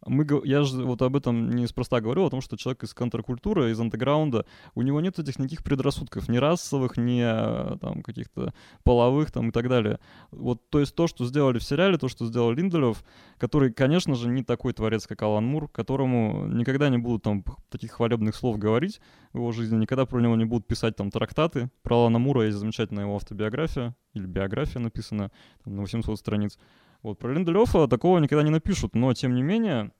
[0.06, 3.80] Мы, я же вот об этом неспроста говорю, о том, что человек из контркультуры, из
[3.80, 9.50] андеграунда, у него нет этих никаких предрассудков, ни расовых, ни э, там каких-то половых там
[9.50, 10.00] и так далее.
[10.32, 13.04] Вот, то есть то, что сделали в сериале, то, что сделал Линделев,
[13.38, 17.92] который, конечно же, не такой творец, как Алан Мур, которому никогда не будут там таких
[17.92, 19.00] хвалебных слов говорить
[19.32, 21.70] в его жизни, никогда про него не будут писать там трактаты.
[21.82, 25.32] Про Алана Мура есть замечательная его автобиография, или биография написана
[25.64, 26.58] там, на 800 страниц.
[27.04, 29.92] Вот про Линделёфа такого никогда не напишут, но тем не менее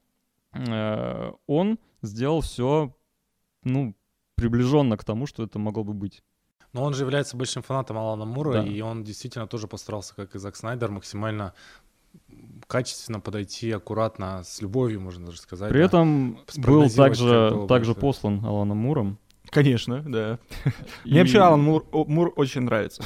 [0.54, 2.96] э, он сделал все,
[3.64, 3.94] ну,
[4.36, 6.24] приближенно к тому, что это могло бы быть.
[6.72, 8.64] Но он же является большим фанатом Алана Мура, Да.
[8.64, 11.54] и он действительно тоже постарался, как и Зак Снайдер, максимально
[12.68, 15.70] качественно подойти, аккуратно, с любовью, можно даже сказать.
[15.70, 15.86] При да.
[15.86, 19.20] этом был также, также послан Аланом Муром.
[19.54, 20.40] Конечно, да.
[21.06, 23.04] И- Мне вообще Алан Мур, Мур очень нравится.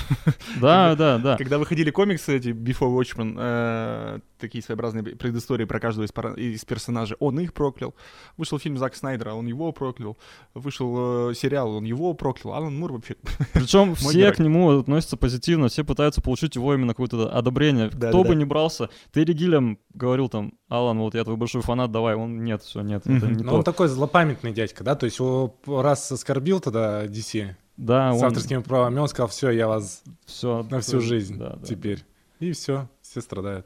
[0.62, 1.38] Да, да, да.
[1.38, 6.64] Когда выходили комиксы эти Before Watchmen, э, такие своеобразные предыстории про каждого из, пара- из
[6.66, 7.96] персонажей, он их проклял.
[8.38, 10.18] Вышел фильм Зак Снайдера, он его проклял.
[10.54, 12.54] Вышел э, сериал, он его проклял.
[12.54, 13.16] Алан Мур вообще...
[13.54, 14.34] Причем все герой.
[14.34, 17.90] к нему относятся позитивно, все пытаются получить его именно какое-то одобрение.
[17.90, 18.40] Да, Кто да, бы да.
[18.42, 22.16] ни брался, Терри Гиллем говорил там, Алан, вот я твой большой фанат, давай.
[22.16, 23.34] Он, нет, все, нет, это Мгм.
[23.36, 23.58] не Но то.
[23.58, 28.26] он такой злопамятный дядька, да, то есть его раз оскорбил тогда DC Да, с он
[28.28, 31.66] авторскими правами, он сказал, все, я вас все на всю жизнь да, да.
[31.66, 32.04] теперь.
[32.40, 33.66] И все, все страдают.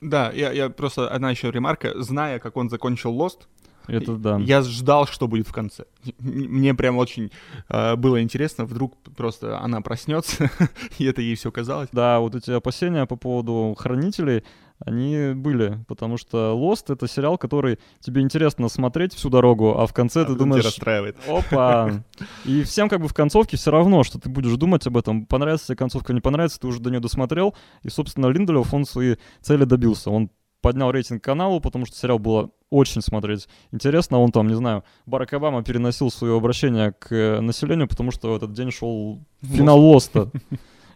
[0.00, 2.00] Да, я, я просто одна еще ремарка.
[2.02, 3.46] Зная, как он закончил Lost,
[3.86, 4.38] Это да.
[4.38, 5.84] я ждал, что будет в конце.
[6.18, 7.30] Мне прям очень
[7.68, 10.50] э, было интересно, вдруг просто она проснется,
[10.98, 11.88] и это ей все казалось.
[11.92, 14.44] Да, вот эти опасения по поводу хранителей,
[14.84, 19.92] они были, потому что Lost— это сериал, который тебе интересно смотреть всю дорогу, а в
[19.94, 21.16] конце А ты думаешь, расстраивает.
[21.28, 22.02] опа.
[22.44, 25.24] И всем как бы в концовке все равно, что ты будешь думать об этом.
[25.26, 27.54] Понравится тебе концовка, не понравится, ты уже до нее досмотрел.
[27.82, 30.10] И, собственно, Линделев, он свои цели добился.
[30.10, 34.18] Он поднял рейтинг каналу, потому что сериал было очень смотреть интересно.
[34.18, 38.36] Он там, не знаю, Барак Обама переносил свое обращение к э, населению, потому что в
[38.36, 40.30] этот день шел финал Лоста.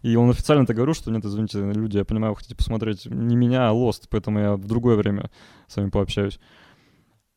[0.02, 3.36] И он официально это говорил, что нет, извините, люди, я понимаю, вы хотите посмотреть не
[3.36, 5.30] меня, а Лост, поэтому я в другое время
[5.66, 6.40] с вами пообщаюсь.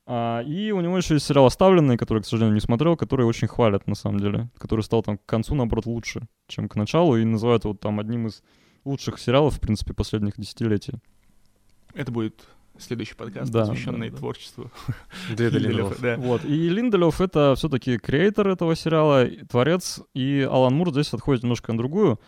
[0.05, 3.47] А, и у него еще есть сериал «Оставленный», который, к сожалению, не смотрел, который очень
[3.47, 4.49] хвалят, на самом деле.
[4.57, 8.27] Который стал там к концу, наоборот, лучше, чем к началу, и называют его там одним
[8.27, 8.43] из
[8.85, 10.93] лучших сериалов, в принципе, последних десятилетий.
[11.93, 12.43] Это будет
[12.77, 14.19] следующий подкаст, Да, посвященный да, да.
[14.19, 14.71] творчеству.
[15.35, 16.17] Дэвида Линделёфа, да.
[16.17, 16.43] Вот.
[16.43, 21.77] И Линделев— это все-таки креатор этого сериала, творец, и Алан Мур здесь отходит немножко на
[21.77, 22.19] другую,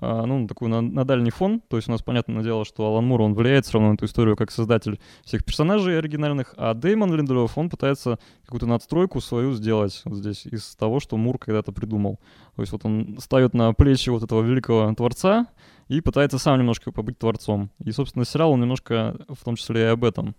[0.00, 1.60] ну, на такую на, на дальний фон.
[1.68, 4.06] То есть у нас, понятное дело, что Алан Мур, он влияет все равно на эту
[4.06, 10.00] историю как создатель всех персонажей оригинальных, а Дэймон Линделев, он пытается какую-то надстройку свою сделать
[10.04, 12.18] вот здесь из того, что Мур когда-то придумал.
[12.56, 15.46] То есть вот он ставит на плечи вот этого великого творца
[15.88, 17.70] и пытается сам немножко побыть творцом.
[17.84, 20.34] И, собственно, сериал, он немножко в том числе и об этом.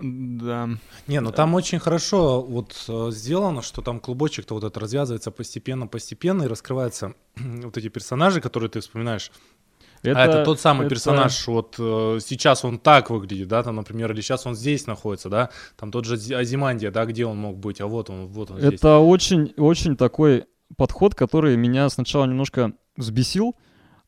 [0.00, 0.68] Да.
[1.06, 6.44] Не, ну там очень хорошо вот э, сделано, что там клубочек-то вот это развязывается постепенно-постепенно
[6.44, 9.30] и раскрываются вот эти персонажи, которые ты вспоминаешь.
[10.04, 14.12] а это тот самый это- персонаж, вот э, сейчас он так выглядит, да, там, например,
[14.12, 17.56] или сейчас он здесь находится, да, там тот же Ази- Азимандия, да, где он мог
[17.56, 18.74] быть, а вот он, вот он здесь.
[18.80, 20.44] Это очень, очень такой
[20.76, 23.54] подход, который меня сначала немножко взбесил,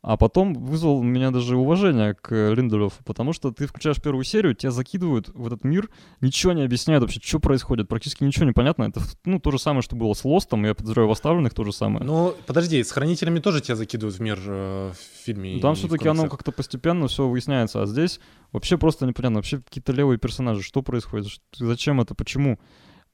[0.03, 4.55] а потом вызвал у меня даже уважение к Линделёфу, потому что ты включаешь первую серию,
[4.55, 8.85] тебя закидывают в этот мир, ничего не объясняют вообще, что происходит, практически ничего не понятно.
[8.85, 11.73] Это, ну, то же самое, что было с Лостом, я подозреваю, в «Оставленных» то же
[11.73, 12.05] самое.
[12.05, 15.55] Ну, подожди, с хранителями тоже тебя закидывают в мир э, в фильме.
[15.55, 18.21] Ну, Там все-таки оно как-то постепенно все выясняется, а здесь
[18.53, 22.61] вообще просто непонятно, вообще какие-то левые персонажи, что происходит, зачем это, почему.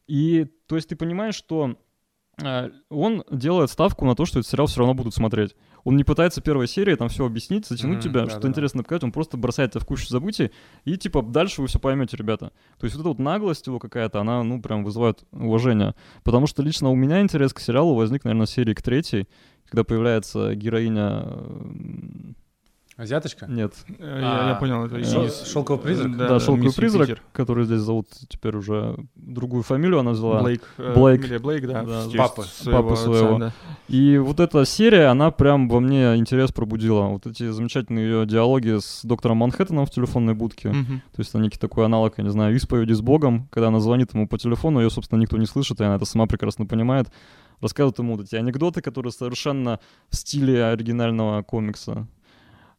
[0.07, 1.77] И то есть ты понимаешь, что
[2.43, 5.55] э, он делает ставку на то, что этот сериал все равно будут смотреть.
[5.85, 8.49] Он не пытается первой серии там все объяснить, затянуть Мгм, тебя, что да-да-да.
[8.49, 10.53] интересно показать, он просто бросает тебя в кучу забытий,
[10.85, 12.53] и типа дальше вы все поймете, ребята.
[12.79, 15.95] То есть вот эта вот наглость его какая-то, она, ну, прям вызывает уважение.
[16.25, 19.29] Потому что лично у меня интерес к сериалу возник, наверное, серии к третьей,
[19.69, 21.27] когда появляется героиня...
[22.99, 23.47] э, Азиаточка?
[23.47, 26.17] Нет, Э, Я, я А, понял, это Шел- из- Шелковый призрак?
[26.17, 27.25] Да, «Шелковый мисс призрак», Юпитер.
[27.33, 30.43] который здесь зовут теперь уже другую фамилию она взяла.
[30.43, 30.63] Блейк.
[30.79, 31.21] э, Блейк.
[31.21, 31.83] фамилия Блейк, да.
[31.83, 32.43] Да, в честь папы.
[32.43, 33.39] своего отца, своего.
[33.39, 33.53] да.
[33.89, 37.03] И вот эта серия, она прям во мне интерес пробудила.
[37.09, 40.69] Вот эти замечательные ее диалоги с доктором Манхэттеном в телефонной будке.
[40.71, 41.01] Мгм.
[41.15, 44.13] То есть это некий такой аналог, я не знаю, исповеди с Богом, когда она звонит
[44.15, 47.09] ему по телефону, ее, собственно, никто не слышит, и она это сама прекрасно понимает.
[47.61, 49.79] Рассказывает ему вот эти анекдоты, которые совершенно
[50.11, 52.07] в стиле оригинального комикса.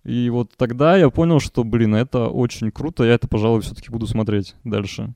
[0.03, 4.05] И вот тогда я понял, что, блин, это очень круто, я это, пожалуй, все-таки буду
[4.05, 5.13] смотреть дальше.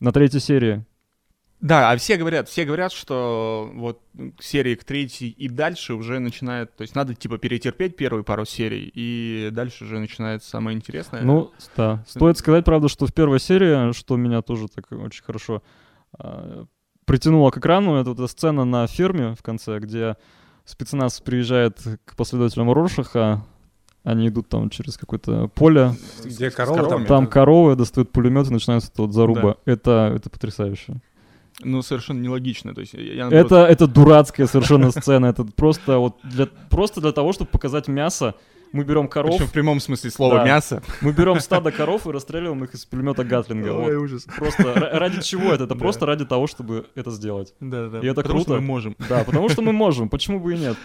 [0.00, 0.84] На третьей серии.
[1.62, 4.02] Да, а все говорят, все говорят, что вот
[4.40, 8.90] серии к третьей и дальше уже начинает, то есть надо типа перетерпеть первые пару серий,
[8.92, 11.22] и дальше уже начинается самое интересное.
[11.22, 12.04] Ну, да.
[12.08, 15.62] Стоит сказать, правда, что в первой серии, что меня тоже так очень хорошо
[16.18, 16.66] а,
[17.04, 20.16] притянуло к экрану, это вот эта сцена на ферме в конце, где
[20.64, 23.44] спецназ приезжает к последователям Роршаха,
[24.04, 25.92] они идут там через какое-то поле,
[26.24, 26.86] Где с корова там?
[26.86, 27.06] коровами.
[27.06, 29.56] там коровы достают пулемет и начинается вот заруба.
[29.64, 30.94] Это, это потрясающе.
[31.62, 35.26] ну совершенно нелогично, то есть я, я, наоборот, Это, это дурацкая совершенно сцена.
[35.26, 38.34] Это просто вот для, просто для того, чтобы показать мясо,
[38.72, 40.44] мы берем коров, причем в прямом смысле слова Да.
[40.46, 40.82] мясо.
[41.02, 43.72] мы берем стадо коров и расстреливаем их из пулемета Гатлинга.
[43.74, 43.86] Вот.
[43.88, 44.26] Ой, ужас.
[44.36, 45.64] Просто ра- ради чего это?
[45.64, 45.80] Это Да.
[45.80, 47.52] просто ради того, чтобы это сделать.
[47.60, 47.98] Да, да.
[48.00, 48.60] И это Потому что круто.
[48.62, 48.96] мы можем.
[49.10, 50.76] Да, потому что мы можем, почему бы и нет.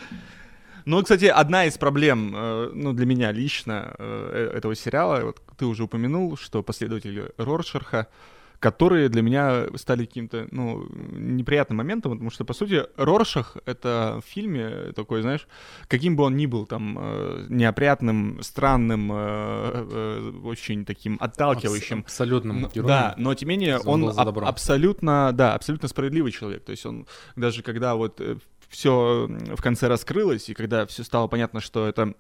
[0.88, 5.42] Ну, кстати, одна из проблем, э, ну, для меня лично э, э, этого сериала, вот
[5.58, 8.08] ты уже упомянул, что последователи Роршаха,
[8.60, 14.30] которые для меня стали каким-то, ну, неприятным моментом, потому что, по сути, Роршах— это в
[14.30, 15.46] фильме такой, знаешь,
[15.90, 22.04] каким бы он ни был, там, э, неопрятным, странным, э, э, очень таким отталкивающим, Абс-
[22.14, 22.88] Абсолютным но- героем.
[22.88, 26.64] Да, но тем не менее Он аб- абсолютно, да, абсолютно справедливый человек.
[26.64, 28.22] То есть он даже когда вот
[28.70, 32.14] все в конце раскрылось и когда все стало понятно, что это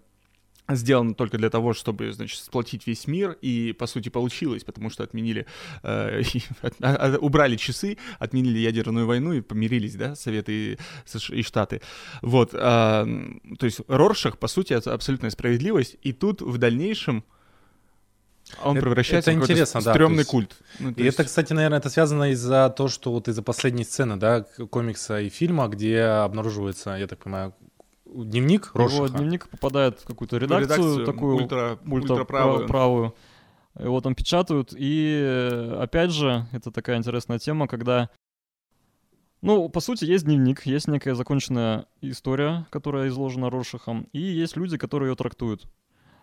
[0.75, 5.03] сделано только для того, чтобы, значит, сплотить весь мир, и, по сути, получилось, потому что
[5.03, 5.45] отменили,
[5.83, 6.21] э,
[6.81, 10.77] а- а- убрали часы, отменили ядерную войну и помирились, да, Советы и,
[11.29, 11.81] и Штаты.
[12.21, 17.23] Вот, м, то есть Роршах, по сути, это абсолютная справедливость, и тут в дальнейшем
[18.63, 20.57] он Это- превращается это в какой-то интересно, да, стрёмный есть- культ.
[20.79, 24.15] Ну, И это, есть- кстати, наверное, это связано из-за того, что вот из-за последней сцены,
[24.17, 27.53] да, комикса и фильма, где обнаруживается, я так понимаю,
[28.05, 29.09] дневник Его Роршаха.
[29.17, 32.67] дневник попадает в какую-то редакцию, такую ультра, ультра- ультраправую.
[32.67, 33.15] правую.
[33.77, 34.73] Его там печатают.
[34.75, 38.09] И э, опять же, это такая интересная тема, когда...
[39.41, 44.77] Ну, по сути, есть дневник, есть некая законченная история, которая изложена Роршахом, и есть люди,
[44.77, 45.65] которые ее трактуют.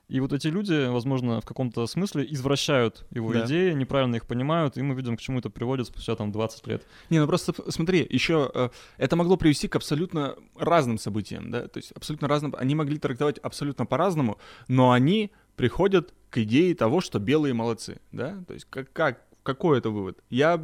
[0.09, 3.47] И вот эти люди, возможно, в каком-то смысле извращают его Да.
[3.47, 6.87] идеи, неправильно их понимают, и мы видим, к чему это приводит спустя там 20 лет.
[7.11, 11.79] Не, ну просто смотри, еще э, это могло привести к абсолютно разным событиям, да, то
[11.79, 14.39] есть абсолютно разным, они могли трактовать абсолютно по-разному,
[14.69, 19.79] но они приходят к идее того, что белые молодцы, да, то есть как, как какой
[19.79, 20.19] это вывод?
[20.31, 20.61] Я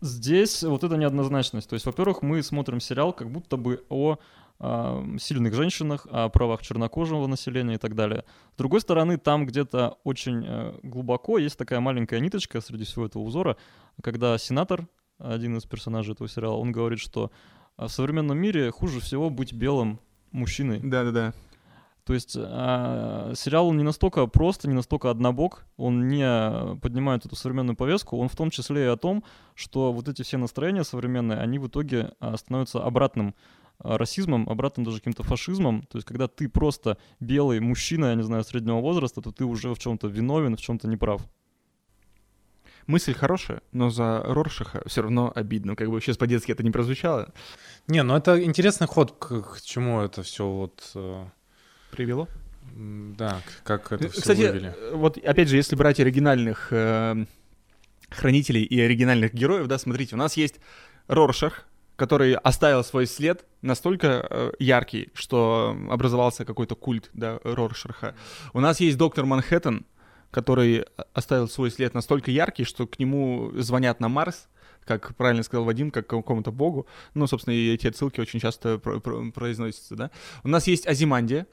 [0.00, 1.68] Здесь вот эта неоднозначность.
[1.68, 4.18] То есть, во-первых, мы смотрим сериал как будто бы о
[4.60, 8.24] сильных женщинах, о правах чернокожего населения и так далее.
[8.54, 13.22] С другой стороны, там где-то очень э, глубоко есть такая маленькая ниточка среди всего этого
[13.22, 13.56] узора,
[14.02, 17.30] когда сенатор, один из персонажей этого сериала, он говорит, что
[17.76, 20.00] а, в современном мире хуже всего быть белым
[20.32, 20.80] мужчиной.
[20.82, 21.32] да-да-да.
[22.04, 27.36] То есть а, сериал он не настолько прост, не настолько однобок, он не поднимает эту
[27.36, 29.22] современную повестку, он в том числе и о том,
[29.54, 33.34] что вот эти все настроения современные, они в итоге а, становятся обратным
[33.80, 35.82] расизмом, обратным даже каким-то фашизмом.
[35.82, 39.74] То есть когда ты просто белый мужчина, я не знаю, среднего возраста, то ты уже
[39.74, 41.22] в чем-то виновен, в чем-то неправ.
[42.86, 47.34] Мысль хорошая, но за Роршаха все равно обидно, как бы сейчас по-детски это не прозвучало.
[47.86, 50.90] Не, ну это интересный ход, к, к чему это все вот...
[50.94, 51.26] э,
[51.90, 52.28] Привело?
[52.74, 54.74] Да, как это все Кстати, вывели.
[54.74, 57.26] э, вот опять же, если брать оригинальных э,
[58.08, 60.56] хранителей и оригинальных героев, да, смотрите, у нас есть
[61.08, 61.67] Роршах,
[61.98, 68.14] который оставил свой след настолько э, яркий, что образовался какой-то культ, да, Роршаха.
[68.52, 69.84] У нас есть доктор Манхэттен,
[70.30, 74.48] который оставил свой след настолько яркий, что к нему звонят на Марс,
[74.84, 76.86] как правильно сказал Вадим, как какому-то богу.
[77.14, 80.10] Ну, собственно, и эти отсылки очень часто про- про- произносятся, да.
[80.44, 81.48] У нас есть Азимандия,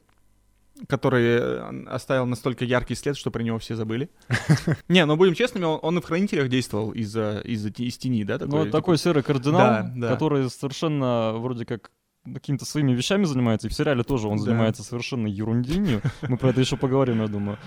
[0.87, 4.09] который э, оставил настолько яркий след, что про него все забыли.
[4.89, 8.37] Не, ну будем честными, он, он и в Хранителях действовал из-за из, из тени, да?
[8.39, 10.09] Ну, это типа- такой серый кардинал, Да, да.
[10.09, 11.91] который совершенно вроде как
[12.33, 14.43] какими-то своими вещами занимается, и в сериале тоже он Да.
[14.43, 16.01] занимается совершенно ерундинью.
[16.27, 17.57] Мы про это еще поговорим, я думаю.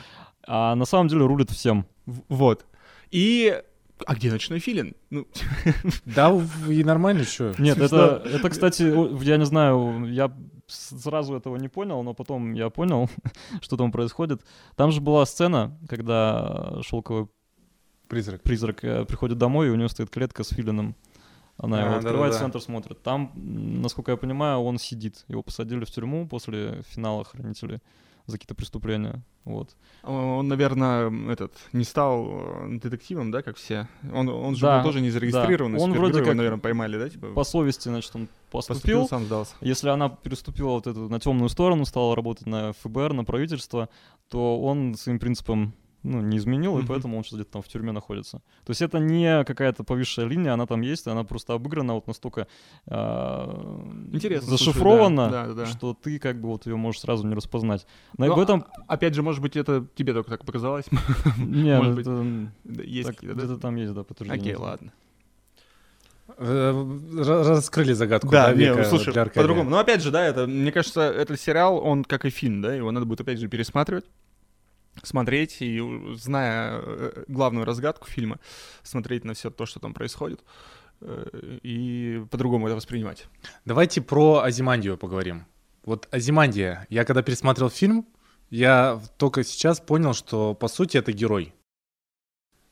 [0.46, 1.86] А на самом деле рулит всем.
[2.28, 2.66] Вот.
[3.10, 3.62] И...
[4.06, 4.94] А где ночной филин?
[5.10, 5.26] Ну,
[6.04, 6.32] Да,
[6.68, 7.54] и нормально, что.
[7.58, 8.82] Нет, это, это, кстати,
[9.24, 10.32] я не знаю, я
[10.68, 13.08] сразу этого не понял, но потом я понял,
[13.60, 14.42] что там происходит.
[14.76, 17.28] Там же была сцена, когда шелковый
[18.08, 18.42] Призрак.
[18.42, 20.94] призрак э, приходит домой, и у него стоит клетка с филином.
[21.58, 22.38] Она А, его открывает, да-да-да.
[22.38, 23.02] центр смотрит.
[23.02, 25.24] Там, насколько я понимаю, он сидит.
[25.28, 27.80] Его посадили в тюрьму после финала «Хранителей»
[28.28, 29.22] за какие-то преступления.
[29.44, 29.74] Вот.
[30.02, 33.88] он, наверное, этот, не стал э, детективом, да, как все?
[34.12, 35.84] Он, он же Да, был тоже не зарегистрированный да.
[35.84, 37.08] Он вроде его, как наверное, поймали, да?
[37.08, 39.08] Типа, По совести, значит, он поступил, поступил.
[39.08, 39.54] сам сдался.
[39.62, 43.88] Если она переступила вот эту на темную сторону, стала работать на ФБР, на правительство,
[44.28, 47.92] то он своим принципам ну, не изменил, и поэтому он сейчас где-то там в тюрьме
[47.92, 48.38] находится.
[48.64, 52.46] То есть это не какая-то повисшая линия, она там есть, она просто обыграна вот настолько
[52.86, 55.66] а, Интересно, слушай, зашифрована, да, да, да.
[55.66, 57.86] что ты как бы вот ее можешь сразу не распознать.
[58.16, 60.86] Но Ну, в этом Опять же, может быть, это тебе только так показалось?
[61.36, 63.32] не, может ну, быть, это, Да, Есть так, да?
[63.34, 64.54] где-то там есть, да, подтверждение.
[64.54, 64.92] Окей, ладно.
[66.36, 68.28] Э, ра- Раскрыли загадку.
[68.30, 69.70] Да, не, века ну, слушай, по-другому.
[69.70, 72.90] Но опять же, да, это, мне кажется, этот сериал, он как и фильм, да, его
[72.92, 74.04] надо будет опять же пересматривать,
[75.02, 78.38] смотреть и, у- зная э, главную разгадку фильма,
[78.82, 80.42] смотреть на все то, что там происходит,
[81.00, 83.26] э, и по-другому это воспринимать.
[83.64, 85.44] Давайте про Азимандию поговорим.
[85.84, 86.86] Вот Азимандия.
[86.90, 88.06] Я когда пересмотрел фильм,
[88.50, 91.54] я только сейчас понял, что по сути это герой.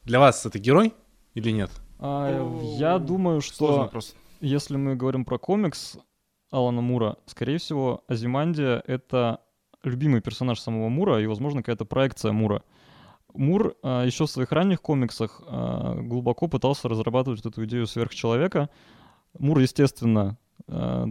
[0.04, 0.94] Для вас это герой
[1.34, 1.70] или нет?
[1.98, 2.28] А,
[2.78, 4.14] я думаю, что вопрос.
[4.40, 5.96] если мы говорим про комикс
[6.50, 9.40] Алана Мура, скорее всего, Азимандия— это
[9.82, 12.62] любимый персонаж самого Мура и, возможно, какая-то проекция Мура.
[13.34, 18.70] Мур а, еще в своих ранних комиксах а, глубоко пытался разрабатывать эту идею сверхчеловека.
[19.38, 21.06] Мур, естественно, а,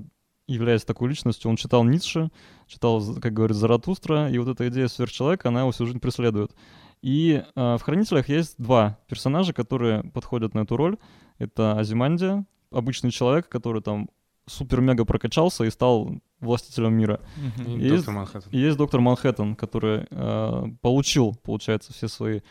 [0.48, 2.32] являясь такой личностью, он читал Ницше,
[2.68, 6.56] читал, как говорит, Заратустра, и вот эта идея сверхчеловека, она его всю жизнь преследует.
[7.02, 10.98] И а, в «Хранителях» есть два персонажа, которые подходят на эту роль.
[11.38, 14.10] Это Азимандия, обычный человек, который там
[14.48, 17.20] супер-мега прокачался и стал властителем мира.
[17.66, 18.52] И Есть- Доктор Манхэттен.
[18.52, 22.42] И есть доктор Манхэттен, который э, получил, получается, все свои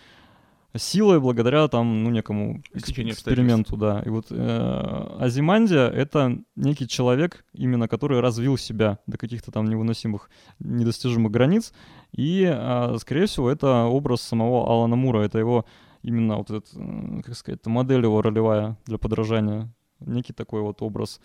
[0.76, 4.02] силы благодаря там, ну, некому Стечению эксперименту, да.
[4.04, 10.30] И вот э, Азимандия— это некий человек, именно который развил себя до каких-то там невыносимых,
[10.58, 11.72] недостижимых границ.
[12.12, 15.20] И, э, скорее всего, это образ самого Алана Мура.
[15.20, 15.64] Это его
[16.02, 16.68] именно вот этот,
[17.24, 19.72] как сказать, модель его ролевая для подражания.
[20.00, 21.20] Некий такой вот образ.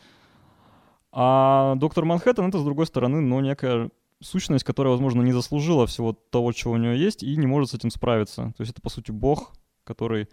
[1.12, 3.90] А доктор Манхэттен— это, с другой стороны, ну, некая
[4.22, 7.74] сущность, которая, возможно, не заслужила всего того, чего у нее есть, и не может с
[7.74, 8.54] этим справиться.
[8.58, 9.54] То есть это, по сути, бог,
[9.86, 10.28] который,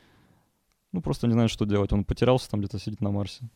[0.92, 1.92] ну, просто не знает, что делать.
[1.92, 3.48] Он потерялся там где-то сидит на Марсе.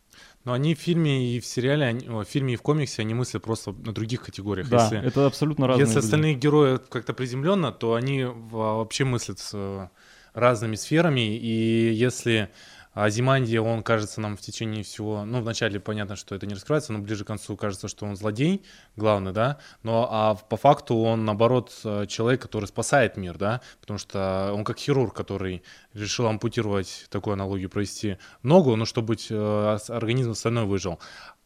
[0.45, 3.43] Но они в фильме и в сериале, они- в фильме и в комиксе, они мыслят
[3.43, 4.69] просто на других категориях.
[4.69, 6.05] Да, Если, это абсолютно разные если люди.
[6.07, 9.89] остальные герои как-то приземленно, то они во- вообще мыслят с э,
[10.33, 11.37] разными сферами.
[11.37, 12.51] И если
[12.93, 15.25] Азимандия, он кажется нам в течение всего...
[15.25, 18.65] Ну, вначале понятно, что это не раскрывается, но ближе к концу кажется, что он злодей,
[18.97, 19.59] главный, да?
[19.83, 23.61] Но а по факту он, наоборот, э, человек, который спасает мир, да?
[23.81, 25.63] Потому что он как хирург, который
[25.95, 30.99] решил ампутировать, такую аналогию провести, ногу, но чтобы э, организм остальной выжил.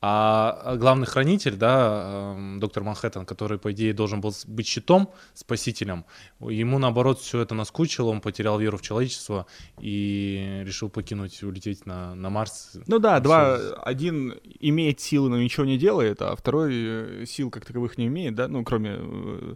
[0.07, 6.05] А главный хранитель, да, эм, доктор Манхэттен, который, по идее, должен был быть щитом, спасителем,
[6.41, 9.47] ему, наоборот, все это наскучило, он потерял веру в человечество
[9.81, 12.77] и решил покинуть, улететь на, на Марс.
[12.87, 17.65] Ну да, два, один имеет силы, но ничего не делает, а второй э, сил как
[17.65, 19.55] таковых не имеет, да, ну, кроме э,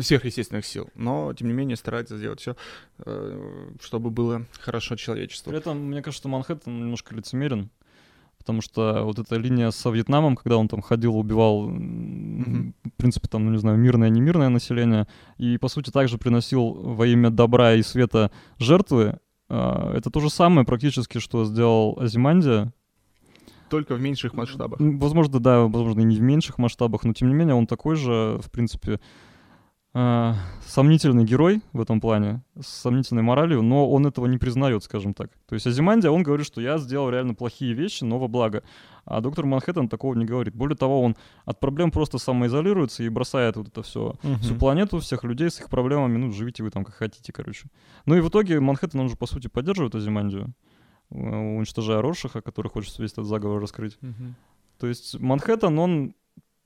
[0.00, 0.88] сверхъестественных сил.
[0.94, 2.56] Но, тем не менее, старается сделать все,
[3.82, 5.50] чтобы было хорошо человечеству.
[5.50, 7.68] При этом, мне кажется, Манхэттен немножко лицемерен,
[8.48, 12.74] потому что вот эта линия со Вьетнамом, когда он там ходил, убивал, Мгм.
[12.82, 15.06] в принципе, там, ну не знаю, мирное, немирное население,
[15.36, 19.18] и, по сути, также приносил во имя добра и света жертвы,
[19.50, 22.72] а, это то же самое практически, что сделал Азимандия.
[23.68, 24.80] Только в меньших масштабах.
[24.80, 28.40] Возможно, да, возможно, и не в меньших масштабах, но, тем не менее, он такой же,
[28.42, 28.98] в принципе,
[29.94, 30.32] э,
[30.66, 35.30] сомнительный герой в этом плане, с сомнительной моралью, но он этого не признает, скажем так.
[35.48, 38.62] То есть Азимандия, он говорит, что я сделал реально плохие вещи, но во благо.
[39.04, 40.54] А доктор Манхэттен такого не говорит.
[40.54, 45.24] Более того, он от проблем просто самоизолируется и бросает вот это все, всю планету, всех
[45.24, 47.68] людей с их проблемами, ну, живите вы там как хотите, короче.
[48.04, 50.52] Ну и в итоге Манхэттен, он же, по сути, поддерживает Азимандию,
[51.10, 53.96] э, уничтожая Роршаха, который хочет весь этот заговор раскрыть.
[54.02, 54.34] Мгм.
[54.78, 56.14] То есть Манхэттен, он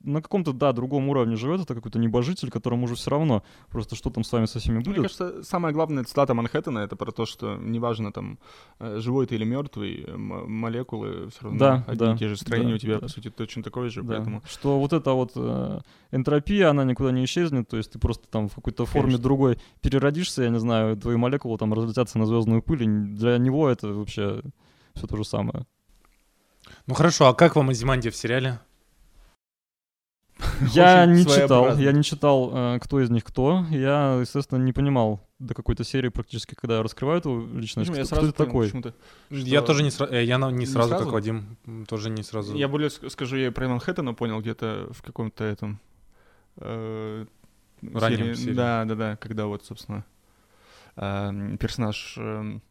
[0.03, 4.09] на каком-то, да, другом уровне живет, это какой-то небожитель, которому уже все равно, просто что
[4.09, 5.01] там с вами со всеми Мне будет.
[5.03, 8.37] кажется, самая главная цитата Манхэттена это про то, что неважно там
[8.79, 12.35] э, живой ты или мертвый, м- молекулы все равно Да, одни да, и те же
[12.37, 12.99] строения да, у тебя да.
[12.99, 15.79] по сути точно такое же, Да, поэтому Что вот эта вот э,
[16.11, 19.23] энтропия, она никуда не исчезнет, то есть ты просто там в какой-то форме Конечно.
[19.23, 23.69] другой переродишься, я не знаю, твои молекулы там разлетятся на звездную пыль, и для него
[23.69, 24.41] это вообще
[24.95, 25.65] все то же самое.
[26.87, 28.59] Ну хорошо, а как вам Азимандия в сериале?
[30.73, 33.65] Я не читал, я не читал, э, кто из них кто.
[33.69, 37.89] Я, естественно, не понимал до какой-то серии практически, когда раскрывают его личность.
[37.89, 38.81] Я кто, сразу кто это понял такой?
[38.81, 38.93] почему-то.
[39.29, 41.03] Я Что- тоже не, сра- э, я не Не сразу, сразу?
[41.05, 42.55] как Вадим, тоже не сразу.
[42.55, 45.79] Я более ск- скажу, я про Манхэттена понял где-то в каком-то этом
[46.57, 47.25] э,
[47.81, 48.53] Раннем серии.
[48.53, 50.05] Да, да, да, когда вот, собственно,
[50.95, 52.61] эм, персонаж, эм,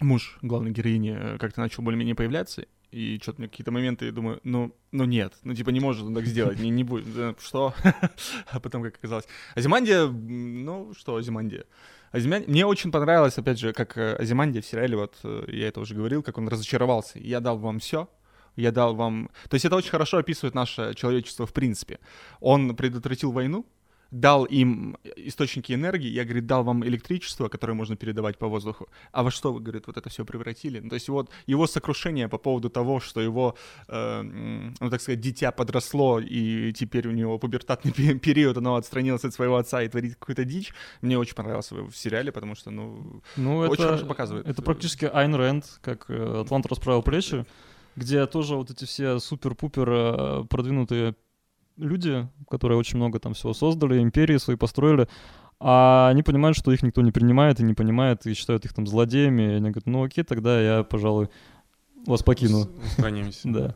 [0.00, 4.40] муж главной героини э, как-то начал более-менее появляться, и что-то мне какие-то моменты, я думаю,
[4.44, 7.74] ну, ну нет, ну типа не может он так сделать, не, не будет, что?
[8.50, 9.26] А потом, как оказалось.
[9.54, 11.64] Азимандия, ну что Азимандия?
[12.12, 15.80] Азимя- Мне очень понравилось, опять же, как э, Азимандия в сериале, вот э, я это
[15.80, 17.18] уже говорил, как он разочаровался.
[17.18, 18.08] Я дал вам все,
[18.56, 19.30] я дал вам...
[19.50, 21.98] То есть это очень хорошо описывает наше человечество в принципе.
[22.40, 23.66] Он предотвратил войну,
[24.10, 28.88] дал им источники энергии, я, говорит, дал вам электричество, которое можно передавать по воздуху.
[29.12, 30.80] А во что вы, говорит, вот это все превратили?
[30.80, 33.54] Ну, то есть вот его сокрушение по поводу того, что его,
[33.88, 39.24] э, ну, так сказать, дитя подросло, и теперь у него пубертатный пе- период, оно отстранилось
[39.24, 42.70] от своего отца и творит какую-то дичь, мне очень понравилось в в сериале, потому что,
[42.70, 44.46] ну, Ну, Очень это, хорошо показывает.
[44.46, 47.44] Это практически Айн Рэнд, как э, Атлант расправил плечи,
[47.96, 51.14] где тоже вот эти все супер-пупер э, продвинутые
[51.78, 55.08] люди, которые очень много там всего создали, империи свои построили,
[55.60, 58.86] а они понимают, что их никто не принимает и не понимает, и считают их там
[58.86, 61.28] злодеями, и они говорят, ну окей, тогда я, пожалуй,
[62.06, 62.68] вас покину.
[62.84, 63.48] Устранимся.
[63.48, 63.74] Да.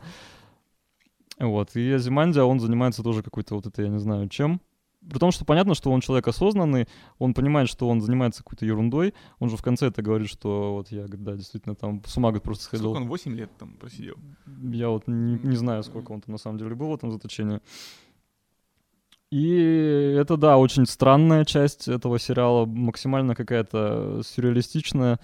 [1.39, 1.75] Вот.
[1.75, 4.61] И Азимандия, он занимается тоже какой-то вот это, я не знаю, чем.
[5.09, 6.87] При том, что понятно, что он человек осознанный,
[7.19, 9.13] он понимает, что он занимается какой-то ерундой.
[9.39, 12.29] Он же в конце это говорит, что вот я, говорит, да, действительно, там с ума
[12.29, 12.91] говорит, просто сходил.
[12.91, 14.15] сколько он, 8 лет там просидел?
[14.71, 17.59] Я вот не, не знаю, сколько он там на самом деле был в этом заточении.
[19.31, 25.19] И это, да, очень странная часть этого сериала, максимально какая-то сюрреалистичная,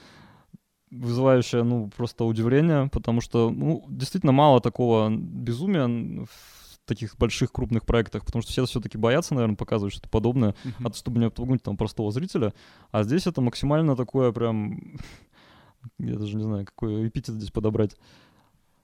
[0.90, 6.59] вызывающая, ну, просто удивление, потому что, ну, действительно мало такого безумия в
[6.90, 10.88] таких больших крупных проектах, потому что все все-таки боятся, наверное, показывать что-то подобное, Мгм.
[10.88, 12.54] от, чтобы не отпугнуть там простого зрителя.
[12.92, 14.98] А здесь это максимально такое прям...
[16.00, 17.96] Я даже не знаю, какой эпитет здесь подобрать.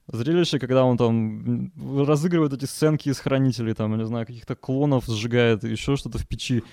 [0.08, 1.72] Зрелище, когда он там
[2.06, 6.28] разыгрывает эти сценки из хранителей, там, я не знаю, каких-то клонов сжигает, еще что-то в
[6.28, 6.64] печи.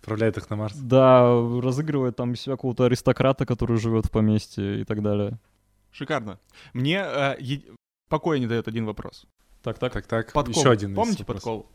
[0.00, 0.76] Отправляет их на Марс.
[0.76, 1.22] Да,
[1.62, 5.38] разыгрывает там из себя какого-то аристократа, который живет в поместье и так далее.
[5.92, 6.38] Шикарно.
[6.72, 7.62] Мне э, е-
[8.08, 9.24] покоя не дает один вопрос.
[9.64, 9.92] Так, так.
[9.94, 10.32] Так, так.
[10.32, 10.58] Подкову.
[10.58, 10.94] Еще один.
[10.94, 11.66] Помните подкову?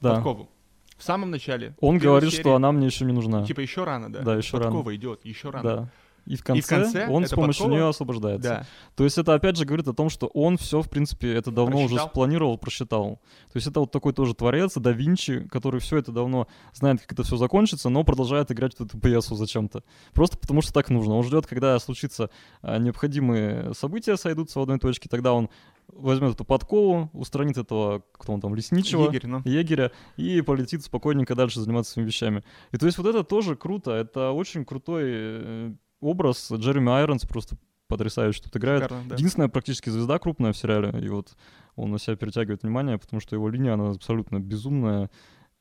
[0.00, 0.14] Да.
[0.14, 0.48] Подкову.
[0.96, 1.74] В самом начале.
[1.80, 3.44] Он в говорит, серии, что она мне еще не нужна.
[3.44, 4.20] Типа еще рано, да?
[4.20, 4.70] Да, еще рано.
[4.70, 5.64] Подкова идет, еще рано.
[5.64, 5.88] Да.
[6.26, 8.48] И в конце, конце он с помощью подкова- нее освобождается.
[8.48, 8.66] Да.
[8.94, 11.78] То есть это опять же говорит о том, что он все, в принципе, это давно
[11.78, 12.08] уже Просчитал.
[12.10, 13.20] спланировал, просчитал.
[13.50, 17.12] То есть это вот такой тоже творец, да Винчи, который все это давно знает, как
[17.12, 19.82] это все закончится, но продолжает играть в эту пьесу зачем-то.
[20.12, 21.14] Просто потому что так нужно.
[21.14, 22.30] Он ждет, когда случится
[22.62, 25.48] а, необходимые события, сойдутся в одной точке, тогда он
[25.92, 29.42] возьмет эту подкову, устранит этого, кто он там, лесничего, Егерь, ну.
[29.44, 32.42] егеря и полетит спокойненько дальше заниматься своими вещами.
[32.72, 36.50] И то есть вот это тоже круто, это очень крутой э, образ.
[36.52, 37.56] Джереми Айронс просто
[37.88, 38.84] потрясающе тут играет.
[38.84, 39.14] Шикарно, да.
[39.16, 41.36] Единственная практически звезда крупная в сериале, и вот
[41.76, 45.10] он на себя перетягивает внимание, потому что его линия, она абсолютно безумная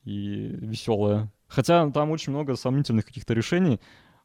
[0.04, 1.32] и веселая.
[1.48, 3.80] Хотя там очень много сомнительных каких-то решений.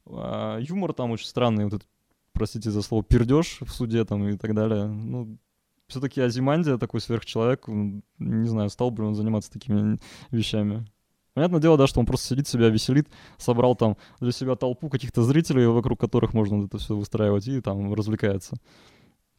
[0.06, 1.88] А, юмор там очень странный, вот этот,
[2.32, 4.86] простите за слово, пердеж в суде там и так далее.
[4.86, 5.38] Ну,
[5.86, 9.98] все-таки Азимандия такой сверхчеловек, не знаю, стал бы он заниматься такими
[10.30, 10.86] вещами.
[11.34, 13.08] Понятное дело, да, что он просто сидит себя, веселит,
[13.38, 17.92] собрал там для себя толпу каких-то зрителей, вокруг которых можно это все выстраивать, и там
[17.92, 18.56] развлекается.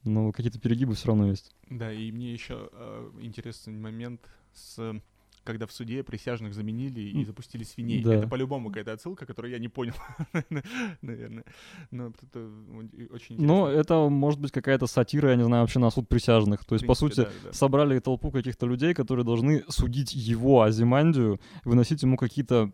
[0.04, 1.56] Но какие-то перегибы все равно есть.
[1.70, 4.22] Да, и мне еще э, интересный момент
[4.54, 5.02] с
[5.46, 8.04] когда в суде присяжных заменили и запустили свиней.
[8.04, 8.16] Да.
[8.16, 9.94] Это по-любому какая-то отсылка, которую я не понял,
[11.02, 11.46] наверное.
[11.92, 12.50] Но это
[13.12, 13.46] очень интересно.
[13.46, 16.66] Ну, это может быть какая-то сатира, я не знаю, вообще на суд присяжных.
[16.66, 17.54] То есть, В по принципе, сути, да, да.
[17.54, 22.72] собрали толпу каких-то людей, которые должны судить его, Азимандию, выносить ему какие-то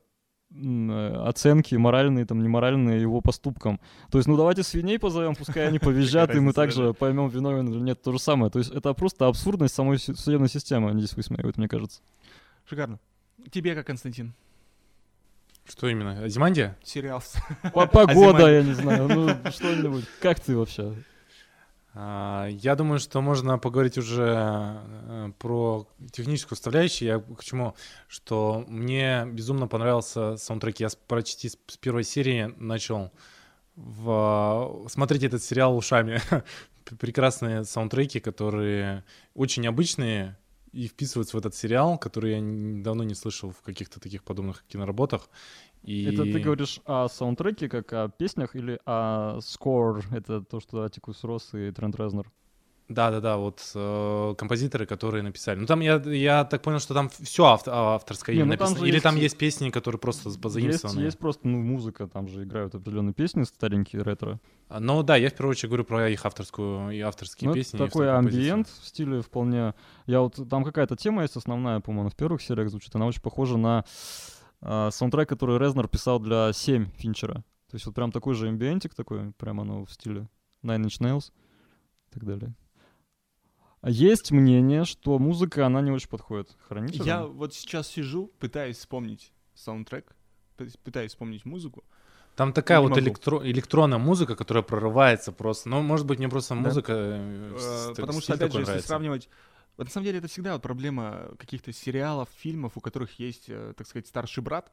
[0.50, 3.82] э, оценки моральные, там, неморальные его поступкам.
[4.10, 7.80] То есть, ну давайте свиней позовем, пускай они повизжат, и мы также поймем, виновен или
[7.82, 8.50] нет, то же самое.
[8.50, 12.02] То есть это просто абсурдность самой судебной системы, они здесь высмеивают, мне кажется.
[12.66, 13.00] Шикарно.
[13.52, 14.34] Тебе как, Константин?
[15.66, 16.24] Что именно?
[16.24, 16.78] Азимандия?
[16.84, 17.24] Сериал.
[17.74, 20.06] По- Погода, я не знаю, ну что-нибудь.
[20.22, 20.96] Как ты вообще?
[21.94, 27.08] А, Я думаю, что можно поговорить уже э, про техническую составляющую.
[27.10, 27.76] Я к чему?
[28.08, 30.80] Что мне безумно понравился саундтрек.
[30.80, 33.12] Я почти с первой серии начал
[33.76, 36.22] в- смотреть этот сериал ушами.
[37.00, 39.04] Прекрасные саундтреки, которые
[39.36, 40.38] очень обычные
[40.72, 45.30] и вписываются в этот сериал, который я давно не слышал в каких-то таких подобных киноработах.
[45.84, 46.06] И...
[46.06, 50.04] Это ты говоришь о саундтреке, как о песнях, или о score?
[50.16, 52.32] Это то, что Атикус Росс и Трент Резнер.
[52.94, 55.60] Да-да-да, вот э, композиторы, которые написали.
[55.60, 58.86] Ну там я, я так понял, что там все авторское Не, имя ну, там написано.
[58.86, 61.00] Или есть- там есть песни, которые просто Есть, позаимствованы.
[61.02, 64.40] есть просто ну, музыка, там же играют определенные песни, старенькие ретро.
[64.68, 67.78] А, Ну да, я в первую очередь говорю про их авторскую и авторские Ну, песни.
[67.78, 69.74] и такой амбиент в стиле вполне...
[70.06, 70.40] Я вот...
[70.50, 72.94] Там какая-то тема есть основная, по-моему, в первых сериях звучит.
[72.96, 73.86] Она очень похожа на
[74.62, 77.36] а, саундтрек, который Резнер писал для 7 Финчера.
[77.70, 80.28] То есть вот прям такой же амбиентик такой, прямо оно в стиле
[80.62, 81.32] Nine Inch Nails
[82.10, 82.54] и так далее.
[83.84, 87.06] Есть мнение, что музыка, она не очень подходит хранителям.
[87.08, 90.16] Я вот сейчас сижу, пытаюсь вспомнить саундтрек,
[90.58, 91.84] пы- пытаюсь вспомнить музыку.
[92.36, 93.02] Там такая Не вот могу.
[93.02, 95.68] электро- электронная музыка, которая прорывается просто.
[95.70, 96.62] Ну, может быть, мне просто Да.
[96.62, 96.94] музыка...
[96.96, 97.60] э, Э,
[97.94, 98.88] ст- Потому что, опять же, если нравится.
[98.88, 99.30] сравнивать...
[99.78, 103.74] Вот на самом деле это всегда вот проблема каких-то сериалов, фильмов, у которых есть, э,
[103.76, 104.72] так сказать, старший брат,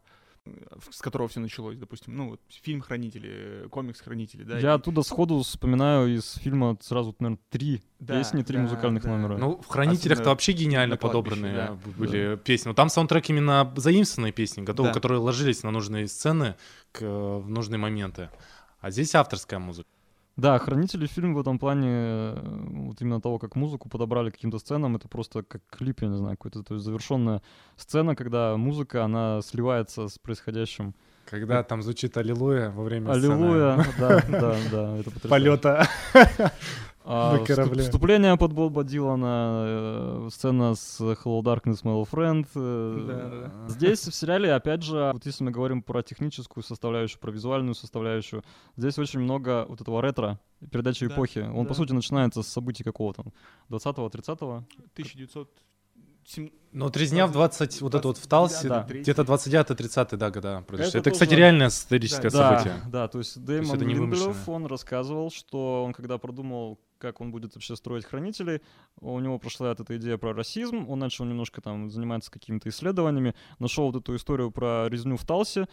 [0.90, 3.30] с которого все началось, допустим, ну вот фильм «Хранители»,
[3.64, 4.58] э, комикс «Хранители», да?
[4.58, 9.02] Я и- оттуда сходу вспоминаю из фильма сразу, наверное, три Да, песни, три да, музыкальных
[9.02, 9.10] да.
[9.10, 9.36] номера.
[9.38, 11.78] Ну, в «Хранителях»-то Особенно вообще гениально подобранные да.
[11.96, 12.68] были песни.
[12.68, 14.94] Но там саундтрек именно заимствованные песни, готовы, Да.
[14.94, 16.56] которые ложились на нужные сцены
[16.92, 17.06] к, э,
[17.38, 18.30] в нужные моменты.
[18.80, 19.88] А здесь авторская музыка.
[20.38, 24.60] Да, «Хранители» фильм в этом плане, э, вот именно того, как музыку подобрали к каким-то
[24.60, 27.42] сценам, это просто как клип, я не знаю, какой-то, то есть завершенная
[27.76, 30.94] сцена, когда музыка, она сливается с происходящим.
[31.24, 35.28] Когда там звучит «Аллилуйя» во время Аллилуйя, да, да, да, это потрясающе.
[35.28, 35.88] полета.
[37.10, 37.42] А.
[37.78, 42.46] Вступление под Боба Дилана, э, сцена с Hello Darkness, My Old Friend.
[42.54, 43.68] э, Да-да-да.
[43.68, 48.44] Здесь в сериале, опять же, вот если мы говорим про техническую составляющую, про визуальную составляющую,
[48.76, 50.38] здесь очень много вот этого ретро,
[50.70, 51.38] передачи Да, эпохи.
[51.50, 51.74] Он, по да.
[51.76, 53.32] сути, начинается с событий какого там,
[53.70, 54.64] 20-го, 30-го.
[54.92, 56.50] 1907...
[56.72, 58.86] Ну, вот резня в 20, вот это вот в Талсе, Да.
[58.86, 60.90] где-то 29-30 да, года произошло.
[60.90, 62.82] Это Это, кстати, тоже- реальное историческое Да, событие.
[62.90, 64.36] да, то есть Дэймон вымышленное.
[64.46, 68.60] он рассказывал, что он когда продумал, как он будет вообще строить хранителей,
[69.00, 73.34] у него прошла вот эта идея про расизм, он начал немножко там заниматься какими-то исследованиями,
[73.58, 75.68] нашел вот эту историю про резню в Талсе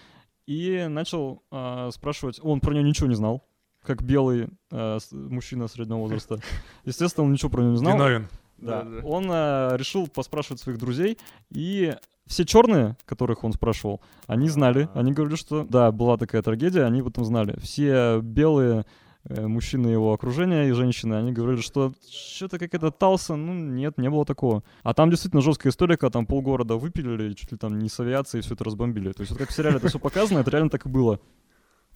[0.48, 3.44] и начал а, спрашивать, он про нее ничего не знал,
[3.84, 6.40] как белый с- мужчина среднего возраста.
[6.86, 7.96] Естественно, он ничего про нее не знал.
[7.96, 8.28] Виновен.
[8.58, 8.84] Да.
[8.84, 9.06] Да-да.
[9.06, 11.18] Он э, решил поспрашивать своих друзей,
[11.52, 11.94] и
[12.26, 17.02] все черные, которых он спрашивал, они знали, они говорили, что да, была такая трагедия, они
[17.02, 17.60] об этом знали.
[17.60, 18.84] Все белые э,
[19.30, 24.26] мужчины его окружения и женщины, они говорили, что что-то какая-то Талса, ну нет, не было
[24.26, 24.64] такого.
[24.84, 28.44] А там действительно жесткая история, когда там полгорода выпилили, чуть ли там не с авиацией
[28.44, 29.12] все это разбомбили.
[29.14, 31.20] То есть вот как в сериале это все показано, это реально так и было.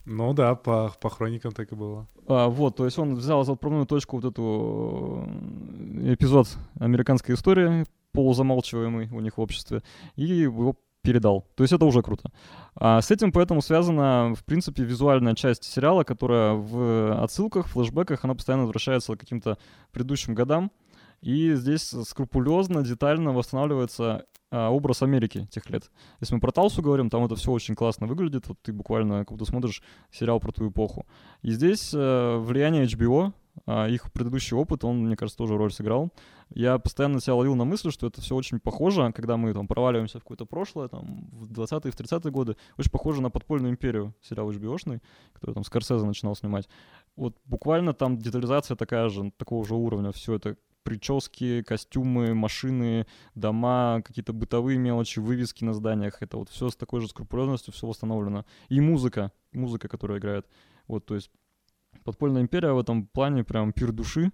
[0.05, 2.07] Ну да, по, по хроникам так и было.
[2.27, 6.47] А, вот, то есть он взял за отправную точку вот эту э, эпизод
[6.79, 9.83] американской истории, полузамалчиваемый у них в обществе,
[10.15, 11.47] и его передал.
[11.55, 12.31] То есть это уже круто.
[12.75, 18.35] А с этим поэтому связана, в принципе, визуальная часть сериала, которая в отсылках, флешбеках, она
[18.35, 19.57] постоянно возвращается к каким-то
[19.91, 20.71] предыдущим годам.
[21.21, 25.91] И здесь скрупулезно, детально восстанавливается а, образ Америки тех лет.
[26.21, 28.47] Если мы про Талсу говорим, там это все очень классно выглядит.
[28.47, 31.05] Вот ты буквально как будто смотришь сериал про ту эпоху.
[31.41, 33.31] И здесь э, влияние HBO, а,
[33.67, 36.11] их предыдущий опыт, он, мне кажется, тоже роль сыграл.
[36.49, 40.19] Я постоянно себя ловил на мысли, что это все очень похоже, когда мы там проваливаемся
[40.19, 44.51] в какое-то прошлое, там, в 20-е, в 30-е годы, очень похоже на «Подпольную империю», сериал
[44.51, 45.01] HBO-шный,
[45.33, 46.67] который там Скорсезе начинал снимать.
[47.15, 50.11] Вот буквально там детализация такая же, такого же уровня.
[50.11, 53.05] Все это прически, костюмы, машины,
[53.35, 56.21] дома, какие-то бытовые мелочи, вывески на зданиях.
[56.21, 58.45] Это вот все с такой же скрупулезностью, все восстановлено.
[58.69, 60.47] И музыка, музыка, которая играет.
[60.87, 61.29] Вот, то есть
[62.03, 64.31] Подпольная империя в этом плане прям пир души.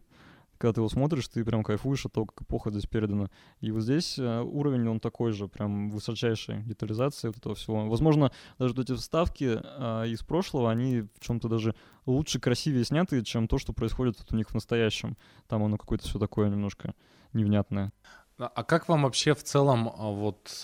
[0.57, 3.29] Когда ты его смотришь, ты прям кайфуешь от того, как эпоха здесь передана.
[3.59, 7.89] И вот здесь э, уровень, он такой же, прям высочайшей детализации вот этого всего.
[7.89, 11.75] Возможно, даже вот эти вставки а, из прошлого, они в чем-то даже
[12.05, 15.17] лучше, красивее сняты, чем то, что происходит вот у них в настоящем.
[15.47, 16.93] Там оно какое-то все такое немножко
[17.33, 17.91] невнятное.
[18.37, 20.61] А а как вам вообще в целом а, вот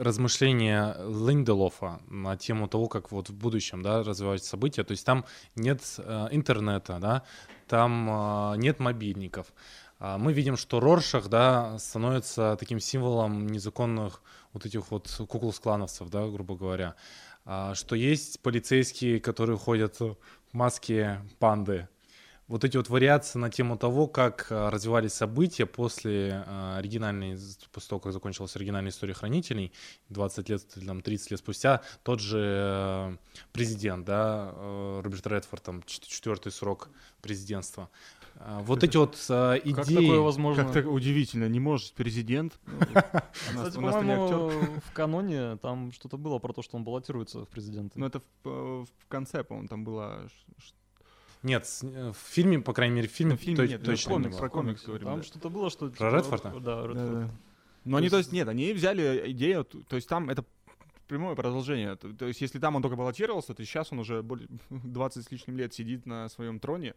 [0.00, 4.82] размышления Линделофа на тему того, как вот в будущем, да, развиваются события.
[4.82, 5.26] То есть там
[5.56, 7.22] нет э, интернета, да,
[7.68, 9.52] там э, нет мобильников.
[9.98, 14.22] А мы видим, что Роршах, да, становится таким символом незаконных
[14.54, 16.94] вот этих вот куклус-клановцев, да, грубо говоря.
[17.44, 20.16] А, что есть полицейские, которые ходят в
[20.52, 21.88] маске панды,
[22.50, 27.38] вот эти вот вариации на тему того, как а, развивались события после а, оригинальной,
[27.72, 29.72] после того, как закончилась оригинальная история хранителей,
[30.08, 33.16] 20 лет, там, 30 лет спустя, тот же э,
[33.52, 36.90] президент, да, э, Роберт Редфорд, там, четвертый срок
[37.22, 37.88] президентства.
[38.62, 39.72] Вот эти вот а, идеи...
[39.72, 40.64] Как такое возможно?
[40.64, 42.58] Как так удивительно, не может президент.
[43.30, 48.00] Кстати, по-моему, в каноне там что-то было про то, что он баллотируется в президенты.
[48.00, 50.28] Ну, это в конце, по-моему, там было
[51.42, 54.48] нет, э, в фильме, по крайней мере, в фильме, в фильме нет, точно комикс, Про
[54.50, 55.06] комикс говорим.
[55.06, 55.22] Там да.
[55.22, 55.88] что-то было, что...
[55.88, 56.50] Про Редфорда?
[56.60, 57.12] Да, Редфорд.
[57.12, 57.30] Да, да.
[57.84, 60.44] Но они, то есть, нет, они взяли идею, то есть там это
[61.08, 61.96] прямое продолжение.
[61.96, 64.22] То есть, если там он только баллотировался, то сейчас он уже
[64.70, 66.94] 20 с лишним лет сидит на своем троне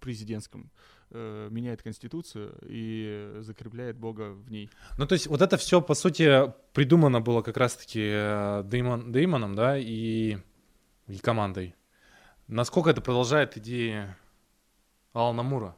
[0.00, 0.70] президентском,
[1.10, 4.68] э, меняет конституцию и закрепляет Бога в ней.
[4.98, 9.54] Ну, то есть, вот это все, по сути, придумано было как раз-таки э, Деймон, Деймоном,
[9.54, 10.38] да, и,
[11.06, 11.74] и командой.
[12.48, 14.14] Насколько это продолжает идеи
[15.12, 15.76] Алана Мура?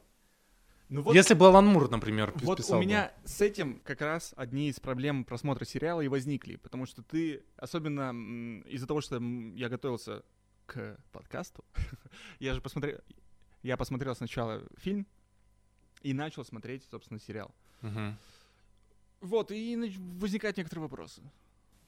[0.89, 3.29] Ну вот, Если бы Алан Мур, например, Вот у меня бы.
[3.29, 8.63] с этим как раз одни из проблем просмотра сериала и возникли, потому что ты, особенно
[8.69, 9.21] из-за того, что
[9.55, 10.23] я готовился
[10.67, 11.65] к подкасту,
[12.39, 12.99] я же посмотрел,
[13.63, 15.07] я посмотрел сначала фильм
[16.03, 17.55] и начал смотреть, собственно, сериал.
[17.83, 18.17] Угу.
[19.23, 19.77] Вот, и
[20.19, 21.23] возникают некоторые вопросы.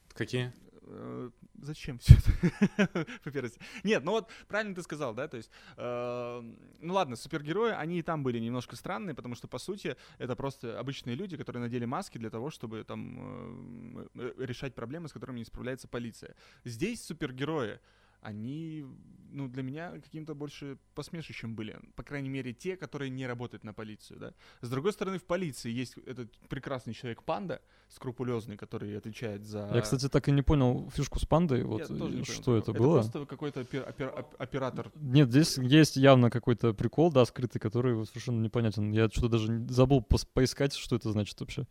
[0.09, 0.51] Какие?
[0.89, 1.29] Э,
[1.61, 3.05] зачем все это?
[3.83, 8.01] Нет, ну вот правильно ты сказал, да, то есть, э, ну ладно, супергерои, они и
[8.01, 12.17] там были немножко странные, потому что, по сути, это просто обычные люди, которые надели маски
[12.17, 16.35] для того, чтобы там э, решать проблемы, с которыми не справляется полиция.
[16.63, 17.79] Здесь супергерои,
[18.21, 18.85] они,
[19.31, 21.79] ну, для меня каким-то больше посмешищем были.
[21.95, 24.33] По крайней мере, те, которые не работают на полицию, да.
[24.61, 29.69] С другой стороны, в полиции есть этот прекрасный человек Панда, скрупулезный, который отвечает за...
[29.73, 32.99] Я, кстати, так и не понял фишку с Пандой, вот что понял, это, это было.
[32.99, 34.91] Это просто какой-то опер, опер, оператор.
[34.95, 38.91] Нет, здесь есть явно какой-то прикол, да, скрытый, который совершенно непонятен.
[38.91, 41.65] Я что-то даже забыл по поискать, что это значит вообще.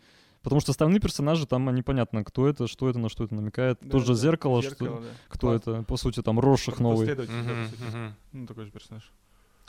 [0.46, 3.78] Потому что остальные персонажи там непонятно, кто это, что это, на что это намекает.
[3.80, 5.08] Да, Тоже да, зеркало, зеркало, что да.
[5.28, 5.60] кто Класс.
[5.60, 7.12] это, по сути, там Рошах новый.
[7.12, 8.14] Угу, угу.
[8.30, 9.10] Ну, такой же персонаж.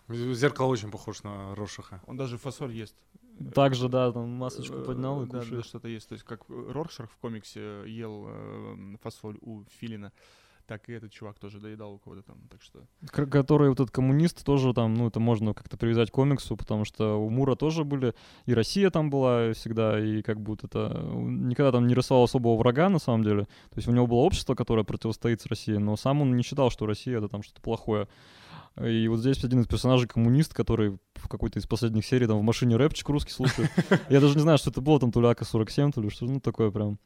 [0.08, 2.04] Зеркало очень похож на Рошаха.
[2.06, 2.96] Он даже фасоль ест.
[3.56, 5.64] Также, да, там масочку э, поднял и да, кушает.
[5.64, 6.10] Да, что-то есть.
[6.10, 10.12] То есть как Роршах в комиксе ел э, фасоль у Филина
[10.68, 12.86] так и этот чувак тоже доедал у кого-то там, так что...
[13.08, 17.16] Который вот этот коммунист тоже там, ну, это можно как-то привязать к комиксу, потому что
[17.16, 18.14] у Мура тоже были,
[18.46, 21.02] и Россия там была всегда, и как вот это...
[21.16, 23.44] Никогда там не рисовал особого врага, на самом деле.
[23.44, 26.70] То есть у него было общество, которое противостоит с Россией, но сам он не считал,
[26.70, 28.08] что Россия— это там что-то плохое.
[28.84, 32.44] И вот здесь один из персонажей коммунист, который в какой-то из последних серий там в
[32.44, 33.72] машине рэпчик русский слушает.
[34.10, 36.40] Я даже не знаю, что это было, там то ли АК-47, то ли что, ну
[36.40, 37.00] такое прям.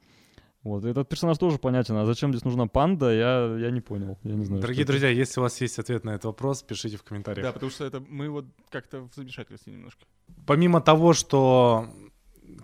[0.63, 4.35] Вот, этот персонаж тоже понятен, а зачем здесь нужна панда, я, я не понял, я
[4.35, 4.61] не знаю.
[4.61, 5.17] Дорогие друзья, это.
[5.17, 7.47] если у вас есть ответ на этот вопрос, пишите в комментариях.
[7.47, 10.05] Да, потому что это мы вот как-то в замешательстве немножко.
[10.45, 11.89] Помимо того, что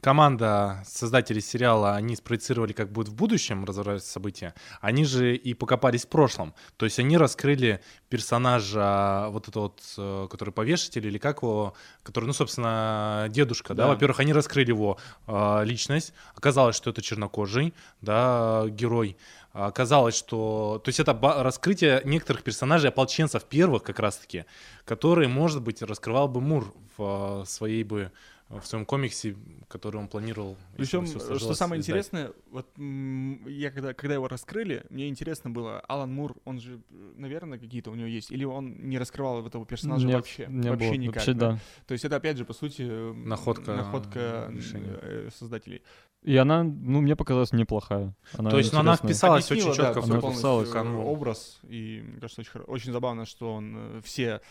[0.07, 6.05] команда создателей сериала, они спроецировали, как будет в будущем развиваться события, они же и покопались
[6.05, 6.53] в прошлом.
[6.77, 12.23] То есть они раскрыли персонажа, вот этого вот, э, который повешатель, или как его, который,
[12.23, 13.89] ну, собственно, дедушка, да, да?
[13.89, 14.97] во-первых, они раскрыли его
[15.27, 19.17] э, личность, оказалось, что это чернокожий, да, герой,
[19.51, 20.81] оказалось, что...
[20.85, 24.45] То есть это раскрытие некоторых персонажей, ополченцев первых как раз-таки,
[24.85, 28.13] которые, может быть, раскрывал бы Мур в э, своей бы
[28.49, 29.35] в своем комиксе,
[29.67, 30.55] который он планировал.
[30.77, 31.89] Причем, что самое издать.
[31.89, 37.59] интересное, вот я когда, когда его раскрыли, мне интересно было, Алан Мур, он же, наверное,
[37.59, 40.47] какие-то у него есть, или он не раскрывал этого персонажа Нет, вообще?
[40.47, 40.97] Не вообще было.
[40.97, 41.15] никак.
[41.15, 41.51] Вообще, да?
[41.51, 41.59] да.
[41.87, 45.81] То есть это, опять же, по сути, находка, находка э, создателей.
[46.23, 48.15] И она, ну, мне показалась неплохая.
[48.33, 51.59] Она То есть ну, она вписалась очень четко да, в образ.
[51.63, 54.41] И мне кажется, очень, очень забавно, что он э, все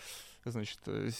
[0.51, 1.11] значит, э,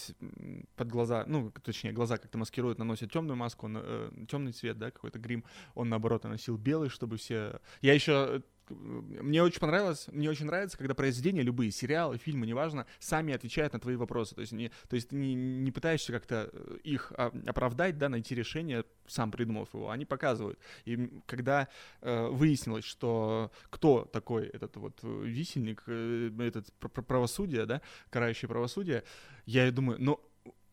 [0.75, 5.19] под глаза, ну, точнее, глаза как-то маскируют, наносят темную маску, э, темный цвет, да, какой-то
[5.19, 5.43] грим.
[5.75, 7.59] Он, наоборот, наносил белый, чтобы все...
[7.81, 13.33] Я еще мне очень понравилось, мне очень нравится, когда произведения, любые сериалы, фильмы, неважно, сами
[13.33, 14.35] отвечают на твои вопросы.
[14.35, 18.35] То есть, не, то есть ты не, не пытаешься как-то э, их оправдать, да, найти
[18.35, 19.89] решение, сам придумав его.
[19.89, 20.59] Они показывают.
[20.85, 21.67] И когда
[22.01, 29.03] э, выяснилось, что кто такой этот вот висельник, э, этот правосудие, да, карающее правосудие,
[29.45, 30.19] я думаю, ну,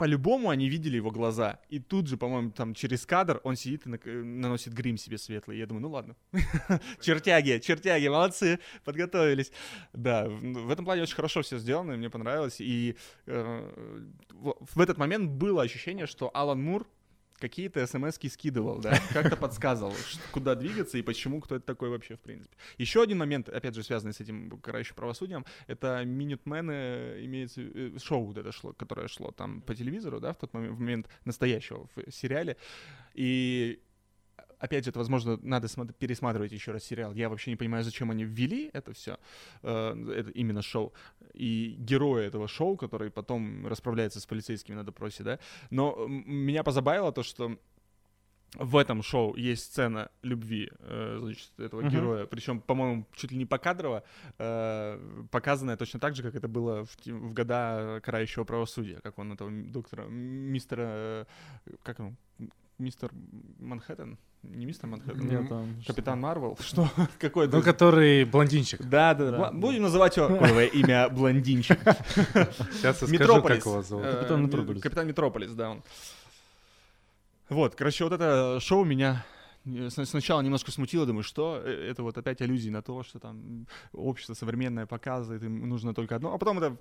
[0.04, 1.60] по-любому они видели его глаза.
[1.70, 5.56] И тут же, по-моему, там через кадр он сидит и наносит грим себе светлый.
[5.56, 6.14] Я думаю, ну ладно.
[7.00, 9.50] Чертяги, чертяги, молодцы, подготовились.
[9.94, 12.56] Да, в этом плане очень хорошо все сделано, мне понравилось.
[12.60, 14.12] И э,
[14.74, 16.86] в этот момент было ощущение, что Алан Мур
[17.48, 19.94] какие-то смс скидывал, да, как-то подсказывал,
[20.32, 22.56] куда двигаться и почему, кто это такой вообще, в принципе.
[22.78, 28.24] Еще один момент, опять же, связанный с этим карающим правосудием, это Минютмены, имеется э, шоу
[28.24, 31.86] вот это шло, которое шло там по телевизору, да, в тот момент, в момент настоящего
[31.94, 32.56] в сериале.
[33.14, 33.80] И
[34.58, 37.12] опять же, это, возможно, надо пересматривать еще раз сериал.
[37.14, 39.18] Я вообще не понимаю, зачем они ввели это все,
[39.62, 40.92] это именно шоу.
[41.32, 45.38] И герои этого шоу, который потом расправляется с полицейскими на допросе, да.
[45.70, 47.58] Но меня позабавило то, что
[48.56, 51.90] в этом шоу есть сцена любви, э, значит, этого Мгм.
[51.90, 54.04] героя, причем, по-моему, чуть ли не покадрово,
[54.38, 59.32] э, показанная точно так же, как это было в, в года карающего правосудия, как он
[59.32, 61.24] этого доктора, мистера, э,
[61.82, 62.16] как он,
[62.78, 63.10] мистер
[63.60, 68.82] Манхэттен, не мистер Манхэттен, Нет, там Капитан Марвел, что, какой Ну, который блондинчик.
[68.82, 69.38] да, да, Да.
[69.38, 69.52] да.
[69.52, 71.78] Будем называть его кодовое имя блондинчик.
[71.84, 73.58] Сейчас я скажу, Метрополис.
[73.58, 74.04] как его зовут.
[74.06, 74.82] Э, Капитан Метрополис.
[74.82, 75.82] Капитан Метрополис, да, он.
[77.48, 79.24] Вот, короче, вот это шоу меня
[79.88, 84.34] сначала немножко смутило, думаю, что э, это вот опять аллюзии на то, что там общество
[84.34, 86.76] современное показывает, им нужно только одно, а потом это,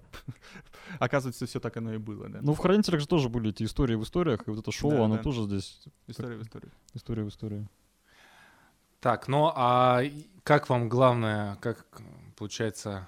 [1.00, 2.40] оказывается, все так оно и было, да.
[2.42, 5.06] Ну, в «Хранителях» же тоже были эти истории в историях, и вот это шоу, Да,
[5.06, 5.24] оно да.
[5.24, 6.70] тоже здесь История в истории.
[6.94, 7.68] история в истории.
[9.00, 10.02] Так, ну а
[10.44, 11.86] как вам главное, как
[12.38, 13.08] получается,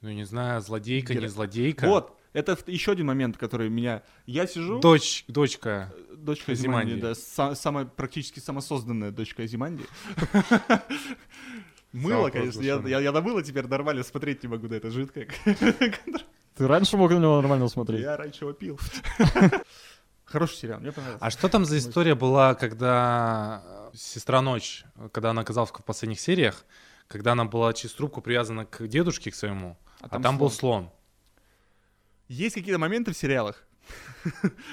[0.00, 1.86] ну не знаю, злодейка, не Геро- злодейка?
[1.86, 4.02] Вот, это еще один момент, который меня...
[4.26, 4.78] Я сижу...
[4.78, 5.90] Дочь, дочка.
[6.14, 6.92] Дочка Азиманди.
[6.92, 9.86] Азиманди, да, са- самая практически самосозданная дочка Азиманди.
[11.92, 15.28] Мыло, конечно, я, я намыло теперь нормально смотреть не могу на это жидкое.
[16.56, 18.02] Ты раньше мог на него нормально смотреть?
[18.02, 18.78] Я раньше его пил.
[20.26, 21.24] Хороший сериал, мне понравился.
[21.24, 26.20] А что там за история была, когда э, сестра Ночь, когда она оказалась в последних
[26.20, 26.66] сериях,
[27.08, 30.90] когда она была через трубку привязана к дедушке, к своему, а там, был слон.
[32.28, 33.66] Есть какие-то моменты в сериалах?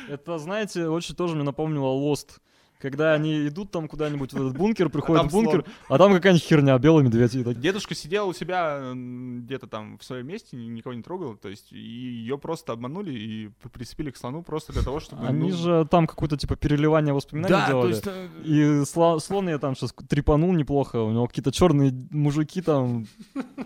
[0.09, 2.39] Это, знаете, очень тоже мне напомнило Lost.
[2.83, 6.43] Когда они идут там куда-нибудь в этот бункер, приходят там в бункер, а там какая-нибудь
[6.43, 7.33] херня, белый медведь.
[7.33, 7.57] и так.
[7.57, 11.71] Дедушка сидел у себя где-то там в своем месте, ни- никого не трогал, то есть
[11.71, 15.25] ее просто обманули и прицепили к слону просто для того, чтобы...
[15.25, 17.89] Они ну, же там какое-то типа переливание воспоминаний Да, то делали.
[17.91, 18.03] есть...
[18.05, 23.07] э, И сла- слон я там сейчас трепанул неплохо, у него какие-то черные мужики там,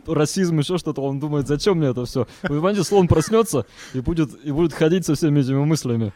[0.05, 2.28] расизм, еще что-то, он думает, зачем мне это все?
[2.43, 3.65] Вы понимаете, слон проснется
[3.95, 6.13] и будет, и будет ходить со всеми этими мыслями.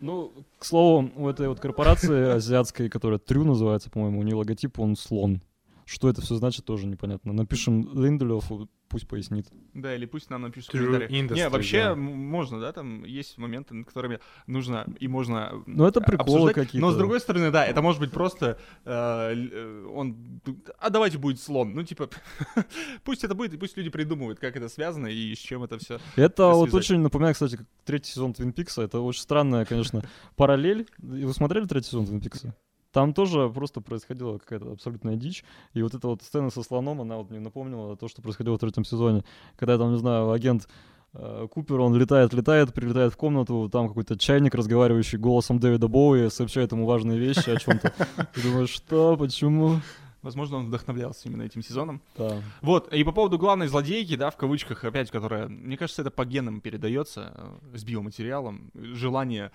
[0.00, 4.78] Ну, к слову, у этой вот корпорации азиатской, которая Трю называется, по-моему, у нее логотип,
[4.78, 5.42] он слон.
[5.84, 7.32] Что это все значит, тоже непонятно.
[7.32, 9.46] Напишем Линделёфу, пусть пояснит.
[9.74, 11.30] Да, или пусть нам напишут в True комментариях.
[11.30, 11.94] Не, вообще да.
[11.96, 16.54] можно, да, там есть моменты, над которыми нужно и можно Ну, это приколы обсуждать.
[16.54, 16.86] какие-то.
[16.86, 20.40] Но с другой стороны, да, это может быть просто э, э, он,
[20.78, 21.74] а давайте будет слон.
[21.74, 22.08] Ну, типа,
[23.04, 25.98] пусть это будет, и пусть люди придумывают, как это связано и с чем это все.
[26.16, 28.82] Это вот очень напоминает, кстати, как третий сезон Твин Пикса.
[28.82, 30.02] Это очень странная, конечно,
[30.36, 30.86] параллель.
[31.02, 32.54] И Вы смотрели третий сезон Твин Пикса?
[32.92, 35.44] Там тоже просто происходила какая-то абсолютная дичь.
[35.74, 38.60] И вот эта вот сцена со слоном, она вот мне напомнила то, что происходило в
[38.60, 39.24] третьем сезоне.
[39.56, 40.68] Когда там, не знаю, агент
[41.12, 46.30] э, Купер, он летает, летает, прилетает в комнату, там какой-то чайник, разговаривающий голосом Дэвида Боуи,
[46.30, 47.92] сообщает ему важные вещи о чем-то.
[48.34, 49.80] Ты думаешь, что, почему?
[50.22, 52.02] Возможно, он вдохновлялся именно этим сезоном.
[52.16, 52.42] Да.
[52.60, 56.24] Вот, и по поводу главной злодейки, да, в кавычках, опять, которая, мне кажется, это по
[56.24, 57.32] генам передается
[57.72, 59.52] э, с биоматериалом, желание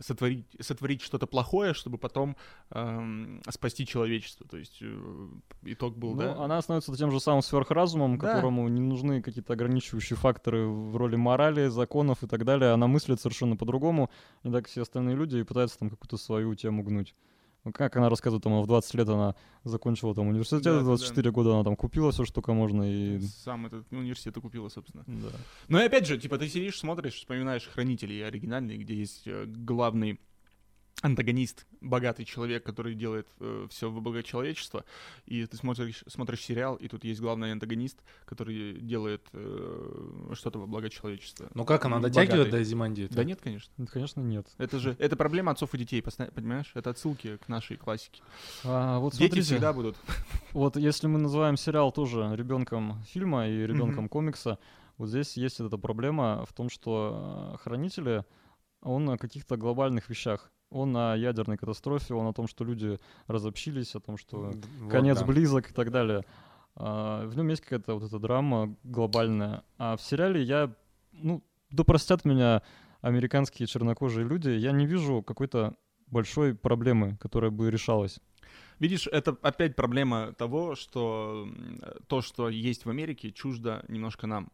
[0.00, 2.36] сотворить, сотворить что-то плохое, чтобы потом
[2.70, 4.46] эм, спасти человечество.
[4.46, 5.28] То есть э,
[5.62, 6.44] итог был, Ну, да?
[6.44, 8.34] она становится тем же самым сверхразумом, Да.
[8.34, 12.72] которому не нужны какие-то ограничивающие факторы в роли морали, законов и так далее.
[12.72, 14.10] Она мыслит совершенно по-другому,
[14.44, 17.14] не так все остальные люди, и пытается там какую-то свою тему гнуть.
[17.64, 20.84] Ну, как она рассказывает, там, в 20 лет она закончила там университет, Да, в да,
[20.84, 23.20] 24 года она там купила все, что только можно, и...
[23.20, 25.04] Сам этот университет и купила, собственно.
[25.06, 25.28] Да.
[25.68, 30.18] Ну и опять же, типа, ты сидишь, смотришь, вспоминаешь хранителей оригинальные, где есть э, главный
[31.02, 33.28] антагонист, богатый человек, который делает
[33.68, 34.84] все во благо человечества,
[35.26, 40.66] и ты смотришь, смотришь сериал, и тут есть главный антагонист, который делает э, что-то во
[40.66, 41.50] благо человечества.
[41.54, 43.08] Ну как она дотягивает до Зимандии?
[43.10, 43.72] Да нет, конечно.
[43.76, 44.46] Ну, Конечно, нет.
[44.58, 46.70] Это же это проблема отцов и детей, понимаешь?
[46.74, 48.22] Это отсылки к нашей классике.
[48.64, 49.96] А, вот Дети смотрите, всегда будут.
[50.52, 54.08] Вот если мы называем сериал тоже ребенком фильма и ребенком Мгм.
[54.08, 54.58] комикса,
[54.98, 58.24] вот здесь есть эта проблема в том, что э, хранители,
[58.82, 60.52] он о каких-то глобальных вещах.
[60.72, 65.20] Он о ядерной катастрофе, он о том, что люди разобщились, о том, что Вот, конец
[65.20, 65.26] да.
[65.26, 66.24] близок и так далее.
[66.74, 69.62] А, в нем есть какая-то вот эта драма глобальная.
[69.78, 70.74] А в сериале я,
[71.12, 72.62] ну, да простят меня
[73.00, 75.74] американские чернокожие люди, я не вижу какой-то
[76.06, 78.20] большой проблемы, которая бы решалась.
[78.78, 81.48] Видишь, это опять проблема того, что
[82.06, 84.50] то, что есть в Америке, чуждо немножко нам.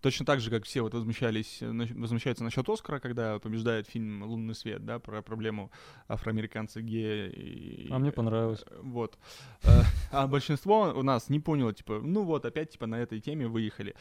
[0.00, 4.54] Точно так же, как все вот возмущались, э, возмущаются насчет Оскара, когда побеждает фильм «Лунный
[4.54, 5.70] свет», да, про проблему
[6.06, 7.28] афроамериканца гея.
[7.30, 8.64] И, А мне понравилось.
[8.70, 9.18] э, Вот.
[9.64, 9.82] Э,
[10.12, 13.94] А большинство у нас не поняло, типа, ну вот, опять, типа, на этой теме выехали.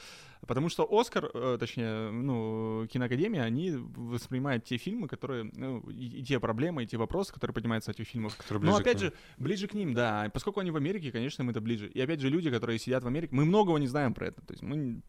[0.46, 6.84] Потому что Оскар, точнее, ну, киноакадемия, они воспринимают те фильмы, которые, ну, и, те проблемы,
[6.84, 9.94] и те вопросы, которые поднимаются в этих фильмах, Который ну, опять же, ближе к ним,
[9.94, 10.30] да.
[10.34, 11.88] Поскольку они в Америке, конечно, им это ближе.
[11.90, 14.42] И опять же, люди, которые сидят в Америке, мы многого не знаем про это.
[14.42, 15.02] То есть мы...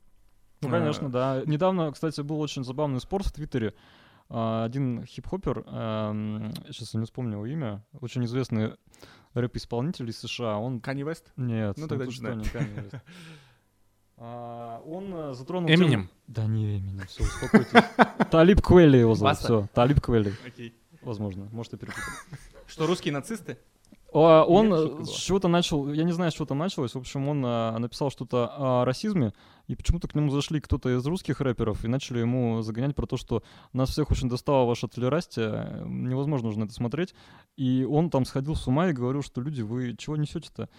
[0.60, 1.42] Ну, а, конечно, да.
[1.46, 3.74] Недавно, кстати, был очень забавный спор в Твиттере.
[4.28, 5.62] А, Один хип-хопер,
[6.68, 8.74] сейчас я не вспомню его имя, очень известный
[9.34, 10.80] рэп-исполнитель из США, он...
[10.80, 11.32] Канни Вест?
[11.36, 12.36] Нет, Ну, тогда тут не что, знаю.
[12.38, 13.00] не Kanye West.
[14.20, 15.70] А, Он э, затронул...
[15.70, 16.10] Эминем.
[16.26, 17.70] Да не Эминем, все, успокойтесь.
[18.30, 20.74] Талиб Квелли его зовут, все, Талиб Квелли, Окей.
[21.02, 22.02] возможно, может, я перепутал.
[22.66, 23.58] Что, русские нацисты?
[24.12, 26.94] А, Он э, с чего-то начал, я не знаю, с чего там началось.
[26.94, 29.32] В общем, он а, написал что-то о расизме,
[29.66, 33.18] и почему-то к нему зашли кто-то из русских рэперов и начали ему загонять про то,
[33.18, 33.42] что
[33.72, 37.14] нас всех очень достало ваше толерастие, невозможно уже на это смотреть.
[37.56, 40.70] И он там сходил с ума и говорил, что люди, вы чего несете-то?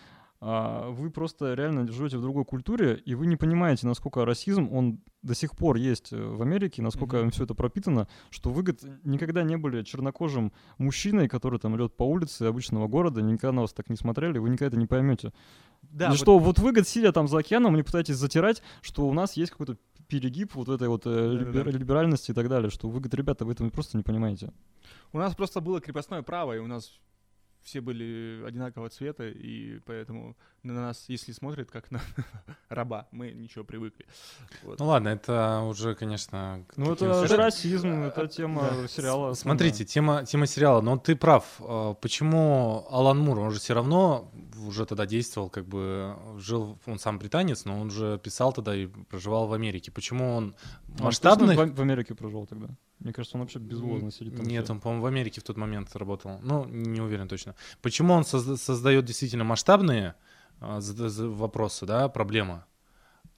[0.42, 5.02] А, вы просто реально живете в другой культуре, и вы не понимаете, насколько расизм, он
[5.22, 8.86] до сих пор есть э, в Америке, насколько им все это пропитано, что вы говорит,
[9.04, 13.74] никогда не были чернокожим мужчиной, который там идет по улице обычного города, никогда на вас
[13.74, 15.34] так не смотрели, вы никогда это не поймете.
[15.82, 19.08] Да, И вот что вот вы, говорит, сидя там за океаном, не пытаетесь затирать, что
[19.08, 19.76] у нас есть какой-то
[20.08, 23.52] перегиб вот этой вот э, либер- либеральности и так далее, что вы, говорит, ребята, вы
[23.52, 24.54] этого просто не понимаете.
[25.12, 26.98] у нас просто было крепостное право, и у нас
[27.64, 32.02] все были одинакового цвета, и поэтому на нас, если смотрят как на
[32.70, 34.06] раба, мы ничего привыкли.
[34.64, 34.80] Вот.
[34.80, 36.66] Ну ладно, это уже, конечно...
[36.76, 37.38] Ну это, сюжетам.
[37.46, 38.88] расизм, это тема Да.
[38.88, 39.34] сериала.
[39.34, 41.46] Смотрите, тема, тема сериала, но ты прав.
[41.60, 44.32] э, Почему Алан Мур, он же все равно
[44.68, 48.88] уже тогда действовал, как бы жил, он сам британец, но он же писал тогда и
[48.88, 49.92] проживал в Америке.
[49.92, 50.56] Почему он
[51.00, 51.56] Он масштабных...
[51.58, 52.68] точно в, Америке прожил тогда.
[53.00, 54.46] Мне кажется, он вообще безвозно сидит там.
[54.46, 54.74] Нет, всё.
[54.74, 56.40] он, по-моему, в Америке в тот момент работал.
[56.44, 57.56] Ну, не уверен точно.
[57.82, 60.16] Почему он созда- создает действительно масштабные
[60.80, 62.64] за- вопросы, да, проблемы,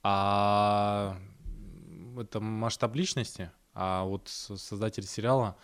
[0.02, 1.16] а
[2.18, 5.56] это масштаб личности, а вот с- создатели сериала,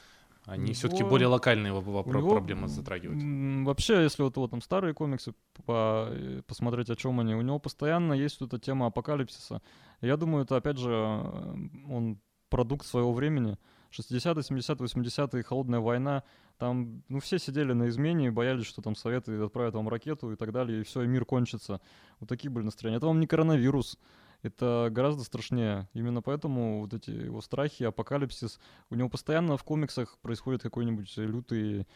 [0.48, 3.66] они все-таки более локальные воп- У вопро- него, проблемы затрагивают.
[3.66, 5.34] Вообще, если вот, вот там старые комиксы
[5.66, 9.60] по- э, посмотреть, о чем они, у него постоянно есть вот эта тема апокалипсиса.
[10.00, 11.54] Я думаю, это опять же э,
[11.90, 12.18] он
[12.48, 13.56] продукт своего времени.
[13.90, 16.22] 60-е, 70-е, 80-е, холодная война.
[16.58, 20.52] Там, ну, все сидели на измене, боялись, что там Советы отправят вам ракету и так
[20.52, 21.80] далее, и все, и мир кончится.
[22.20, 22.98] Вот такие были настроения.
[22.98, 23.98] Это вам не коронавирус.
[24.42, 25.88] Это гораздо страшнее.
[25.94, 31.88] Именно поэтому вот эти его страхи, апокалипсис, у него постоянно в комиксах происходит какой-нибудь лютый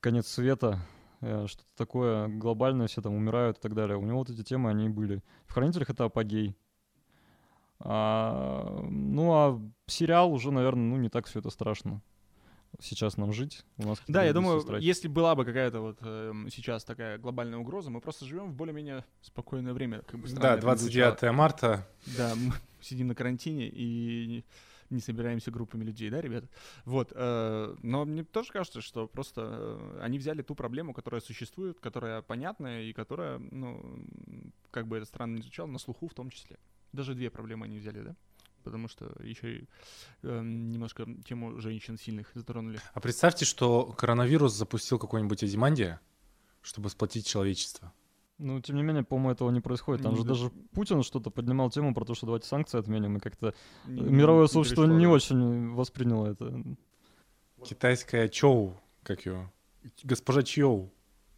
[0.00, 0.78] конец света,
[1.20, 3.98] э, что-то такое глобальное, все там умирают и так далее.
[3.98, 5.22] У него вот эти темы, они были.
[5.46, 6.56] В «Хранителях» это апогей.
[7.80, 12.00] А, ну, а сериал уже, наверное, ну, не так все это страшно.
[12.80, 13.64] Сейчас нам жить.
[13.78, 14.82] У нас Да, я думаю, страхи.
[14.82, 19.04] если была бы какая-то вот эм, сейчас такая глобальная угроза, мы просто живем в более-менее
[19.20, 20.02] спокойное время.
[20.02, 21.12] Как бы Да, это ни звучало.
[21.16, 21.88] 29 марта.
[22.16, 24.44] Да, мы сидим на карантине и
[24.92, 26.48] не собираемся группами людей, да, ребята?
[26.84, 27.12] Вот.
[27.14, 32.22] э, но мне тоже кажется, что просто э, они взяли ту проблему, которая существует, которая
[32.22, 34.04] понятная и которая, ну,
[34.70, 36.58] как бы это странно не звучало, на слуху в том числе.
[36.92, 38.16] Даже две проблемы они взяли, да?
[38.62, 39.68] Потому что еще и
[40.22, 42.80] эм, немножко тему женщин сильных затронули.
[42.94, 46.00] А представьте, что коронавирус запустил какой-нибудь Азимандия,
[46.62, 47.92] чтобы сплотить человечество.
[48.38, 50.02] Ну, тем не менее, по-моему, этого не происходит.
[50.02, 50.36] Там Не же знаю.
[50.36, 53.54] даже Путин что-то поднимал тему про то, что давайте санкции отменим, и как-то
[53.86, 55.10] Не- мировое не сообщество перешло, не да.
[55.12, 56.64] очень восприняло это.
[57.64, 59.52] Китайская Чоу, как ее?
[60.02, 60.92] Госпожа Чоу.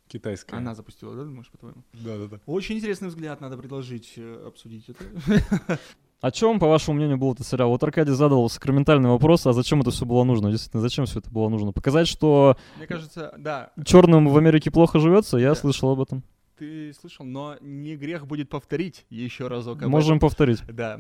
[0.07, 0.57] Китайская.
[0.57, 1.83] Она запустила, да, думаешь, по-твоему?
[1.95, 2.41] Да, да, да.
[2.47, 5.03] Очень интересный взгляд, надо предложить э, обсудить это.
[6.25, 7.69] О чем, по вашему мнению, был этот сериал?
[7.69, 10.51] Вот Аркадий задал сакраментальный вопрос, а зачем это все было нужно?
[10.51, 11.73] Действительно, зачем все это было нужно?
[11.73, 15.37] Показать, что Мне кажется, да, черным в Америке плохо живется?
[15.37, 15.55] Я Да.
[15.57, 16.23] слышал об этом.
[16.57, 19.83] ты слышал, но не грех будет повторить еще разок.
[19.83, 20.21] об Можем этом.
[20.21, 20.63] повторить.
[20.67, 20.99] Да.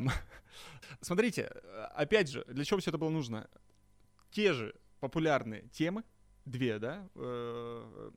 [1.01, 1.51] Смотрите,
[1.95, 3.47] опять же, для чего все это было нужно?
[4.31, 6.03] Те же популярные темы,
[6.45, 8.11] две, да, э,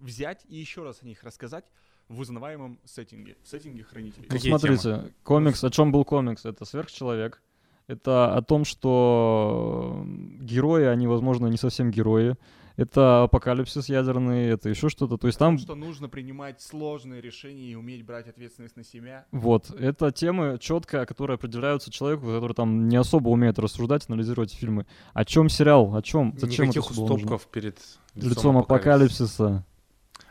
[0.00, 1.64] взять и еще раз о них рассказать
[2.08, 4.26] в узнаваемом сеттинге, в сеттинге хранителей.
[4.28, 6.44] Ну, Какие смотрите, комикс, о чем был комикс?
[6.44, 7.42] Это сверхчеловек.
[7.86, 10.04] Это о том, что
[10.40, 12.36] герои, они, возможно, не совсем герои.
[12.76, 15.16] это апокалипсис ядерный, это еще что-то.
[15.16, 15.58] То есть там...
[15.58, 19.26] Что нужно принимать сложные решения и уметь брать ответственность на себя.
[19.30, 24.86] Вот, это темы четко, которые определяются человеку, который там не особо умеет рассуждать, анализировать фильмы.
[25.12, 25.94] О чем сериал?
[25.94, 26.34] О чем?
[26.36, 27.14] Зачем Никаких это было нужно?
[27.16, 27.78] уступков перед
[28.14, 29.64] Лицом, лицом апокалипсиса.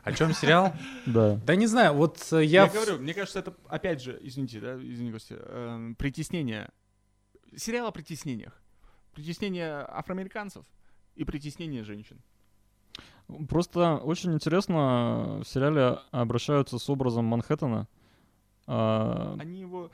[0.03, 0.73] О чем сериал?
[1.05, 1.39] Да.
[1.45, 2.63] Да не знаю, вот э, я...
[2.63, 6.69] Я говорю, мне кажется, это, опять же, извините, да, извини, Костя, эм, притеснение.
[7.55, 8.61] Сериал о притеснениях.
[9.13, 10.65] Притеснение афроамериканцев
[11.15, 12.21] и притеснение женщин.
[13.47, 17.87] Просто очень интересно в сериале обращаются с образом Манхэттена.
[18.67, 19.91] А, Они его...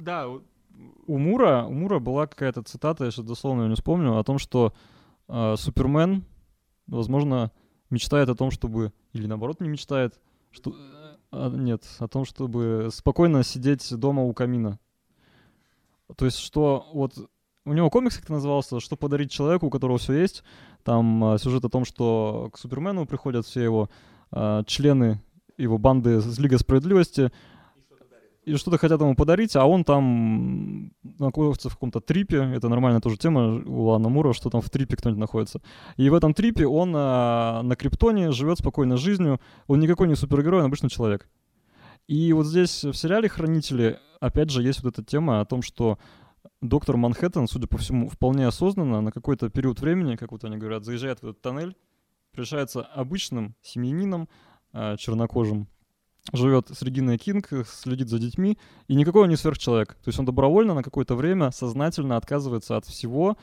[0.00, 4.24] Да, у Мура, у Мура была какая-то цитата, я сейчас дословно ее не вспомню, о
[4.24, 4.72] том, что
[5.28, 6.24] а, Супермен,
[6.86, 7.50] возможно,
[7.90, 8.92] мечтает о том, чтобы...
[9.12, 10.18] Или наоборот не мечтает,
[10.50, 10.74] что...
[11.30, 14.78] а, нет, о том, чтобы спокойно сидеть дома у камина.
[16.16, 17.14] То есть, что вот...
[17.66, 20.42] У него комикс как-то назывался «Что подарить человеку, у которого все есть».
[20.82, 23.90] Там а, сюжет о том, что к Супермену приходят все его
[24.30, 25.20] а, члены
[25.58, 27.30] его банды с Лига Справедливости,
[28.44, 32.38] и что-то хотят ему подарить, а он там находится в каком-то трипе.
[32.54, 35.60] Это нормальная тоже тема у Лана Мура, что там в трипе кто-нибудь находится.
[35.96, 39.40] И в этом трипе он а, на Криптоне живет спокойной жизнью.
[39.66, 41.28] Он никакой не супергерой, он обычный человек.
[42.08, 45.98] И вот здесь в сериале «Хранители» опять же есть вот эта тема о том, что
[46.62, 50.84] доктор Манхэттен, судя по всему, вполне осознанно на какой-то период времени, как вот они говорят,
[50.84, 51.76] заезжает в этот тоннель,
[52.32, 54.28] превращается обычным семьянином,
[54.72, 55.68] а, чернокожим,
[56.32, 58.58] живет с Региной Кинг, следит за детьми,
[58.88, 59.94] и никакой он не сверхчеловек.
[59.94, 63.36] То есть он добровольно на какое-то время сознательно отказывается от всего,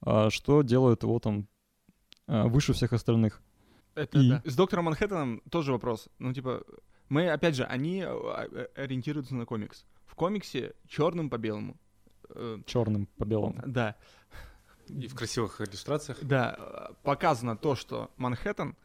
[0.00, 1.48] а, что делает его там
[2.26, 3.40] а, выше всех остальных.
[3.94, 4.28] это И?
[4.30, 4.42] да.
[4.44, 6.08] С доктором Манхэттеном тоже вопрос.
[6.18, 6.62] Ну, типа,
[7.08, 9.84] мы, опять же, они э, ориентируются на комикс.
[10.06, 11.76] В комиксе черным по белому.
[12.30, 13.62] Э, Черным по белому.
[13.66, 13.96] Да,
[14.88, 16.18] И в красивых иллюстрациях.
[16.22, 18.76] да, э, показано то, что Манхэттен,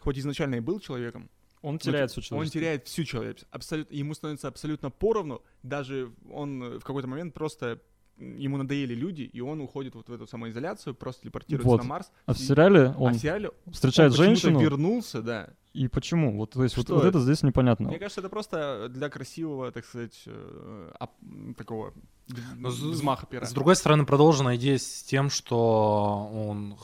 [0.00, 1.28] хоть изначально и был человеком,
[1.62, 2.60] Он теряет всю он человечество.
[2.60, 3.48] теряет всю человечность.
[3.50, 5.42] Абсолютно, ему становится абсолютно поровну.
[5.62, 7.80] Даже он э, в какой-то момент просто
[8.18, 11.82] ему надоели люди, и он уходит вот в эту самоизоляцию, просто телепортируется Вот.
[11.82, 12.10] на Марс.
[12.26, 15.50] А в сериале а он в сериале встречает он женщину, вернулся, да.
[15.72, 16.36] и почему?
[16.36, 17.10] Вот, то есть вот, Что вот это?
[17.10, 17.88] это здесь непонятно.
[17.88, 21.94] Мне кажется, это просто для красивого, так сказать, э, ап- такого
[22.58, 23.46] взмаха пера.
[23.46, 26.76] С другой стороны, продолжена идея с тем, что он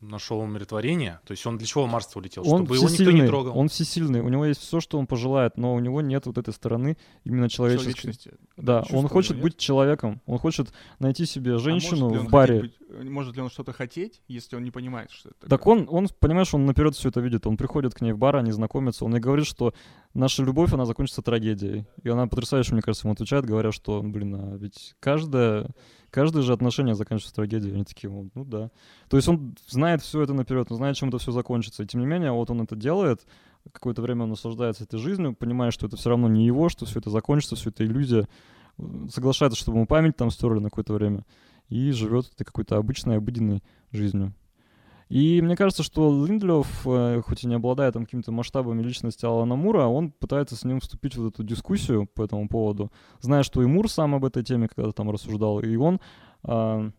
[0.00, 1.20] нашел умиротворение.
[1.26, 2.42] То есть он для чего в Марс улетел?
[2.46, 3.58] Он Чтобы его никто всесильный, не трогал.
[3.58, 6.52] он всесильный, у него есть все, что он пожелает, но у него нет вот этой
[6.52, 7.92] стороны именно человеческой.
[7.94, 8.32] Человечности.
[8.56, 12.30] Да, он хочет быть человеком, он хочет найти себе А женщину может ли он в
[12.30, 12.60] баре.
[12.60, 15.78] быть- э, может ли он что-то хотеть, если он не понимает, что это Так такое?
[15.80, 17.46] он, он, понимаешь, он наперед все это видит.
[17.46, 19.04] Он приходит к ней в бар, они знакомятся.
[19.04, 19.72] Он ей говорит, что
[20.16, 21.86] наша любовь, она закончится трагедией.
[22.02, 25.70] И она потрясающе, мне кажется, ему отвечает, говоря, что, блин, а ведь каждое,
[26.10, 27.74] каждое же отношение заканчивается трагедией.
[27.74, 28.70] Они такие, «Ну, ну да.
[29.08, 31.82] То есть он знает все это наперед, он знает, чем это все закончится.
[31.82, 33.26] И тем не менее, вот он это делает,
[33.72, 36.98] какое-то время он наслаждается этой жизнью, понимая, что это все равно не его, что все
[36.98, 38.28] это закончится, все это иллюзия.
[39.10, 41.24] Соглашается, чтобы ему память там стерли на какое-то время.
[41.68, 44.34] И живет этой какой-то обычной, обыденной жизнью.
[45.08, 49.54] И мне кажется, что Линдлев, э, хоть и не обладая там какими-то масштабами личности Алана
[49.54, 52.90] Мура, он пытается с ним вступить в эту дискуссию по этому поводу,
[53.20, 56.00] зная, что и Мур сам об этой теме когда-то там рассуждал, и он
[56.42, 56.90] а,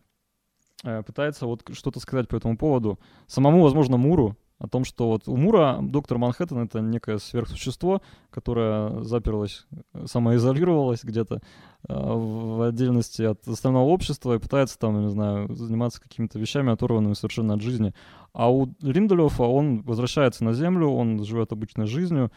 [0.84, 2.98] э, пытается вот что-то сказать по этому поводу.
[3.26, 9.02] Самому, возможно, Муру, о том, что вот у Мура доктор Манхэттен— это некое сверхсущество, которое
[9.04, 11.40] заперлось, э, самоизолировалось где-то э,
[11.88, 17.54] в отдельности от остального общества и пытается там, не знаю, заниматься какими-то вещами, оторванными совершенно
[17.54, 17.94] от жизни.
[18.32, 22.32] А у Линдолёфа он возвращается на Землю, он живет обычной жизнью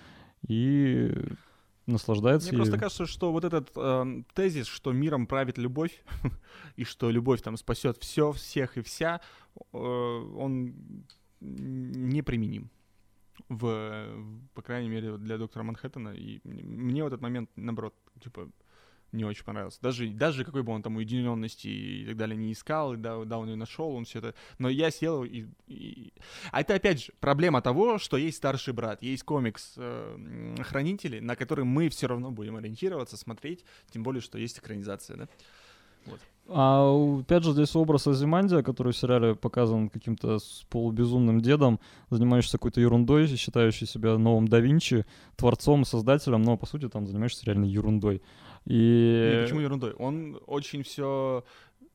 [0.48, 1.12] и
[1.88, 2.82] наслаждается Мне просто ею.
[2.82, 6.04] кажется, что вот этот эм, тезис, что миром правит любовь,
[6.76, 9.22] и что любовь там спасет все, всех и вся,
[9.74, 10.76] э, он
[11.42, 12.70] неприменим.
[13.50, 14.08] В,
[14.54, 16.14] по крайней мере, для доктора Манхэттена.
[16.14, 18.50] И мне в этот момент, наоборот, типа,
[19.12, 19.82] не очень понравился.
[19.82, 23.38] Даже, даже какой бы он там уединенности и так далее не искал, и да, да,
[23.38, 24.36] он ее нашел, он все это...
[24.58, 26.14] Но я сел и, и-
[26.52, 31.36] А это, опять же, проблема того, что есть старший брат, есть комикс э, «Хранители», на
[31.36, 35.28] который мы все равно будем ориентироваться, смотреть, тем более, что есть экранизация, да?
[36.48, 40.38] А опять же здесь образ Азимандия, который в сериале показан каким-то
[40.70, 41.80] полубезумным дедом,
[42.10, 45.06] занимающийся какой-то ерундой, считающий себя новым да Винчи,
[45.38, 48.22] творцом, создателем, но по сути там занимаешься реально ерундой.
[48.66, 49.32] И...
[49.34, 49.94] Не, почему ерундой?
[49.94, 51.44] Он очень все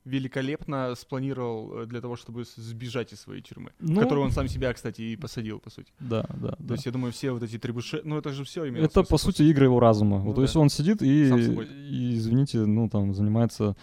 [0.07, 4.49] великолепно спланировал э, для того, чтобы сбежать из своей тюрьмы, в Ну, которую он сам
[4.49, 5.93] себя, кстати, и посадил, по сути.
[5.99, 6.75] Да, да, То да.
[6.75, 8.01] есть, я думаю, все вот эти требуши...
[8.05, 10.19] Ну, это же все имеет Это, по сути, игры его разума.
[10.19, 10.61] Ну вот, то есть да.
[10.61, 13.77] он сидит и, и, извините, ну, там, занимается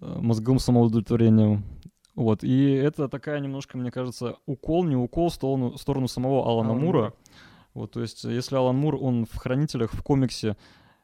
[0.00, 1.64] мозговым самоудовлетворением.
[2.14, 6.42] Вот, и это такая немножко, мне кажется, укол, не укол в сторону, в сторону самого
[6.42, 6.98] Алана Алана Мура.
[6.98, 7.14] Мура.
[7.74, 10.56] Вот, то есть, если Алан Мур, он в «Хранителях», в комиксе,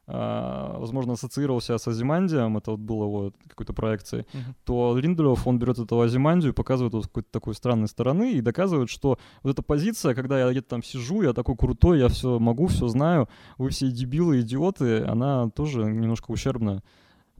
[0.07, 4.25] а, возможно, ассоциировался с Азимандием, это вот было его какой-то проекцией,
[4.63, 8.89] то Линделев, он берет эту Азимандию, показывает его с какой-то такой странной стороны и доказывает,
[8.89, 12.67] что вот эта позиция, когда я где-то там сижу, я такой крутой, я все могу,
[12.67, 16.83] все знаю, вы все дебилы, идиоты, она тоже немножко ущербная.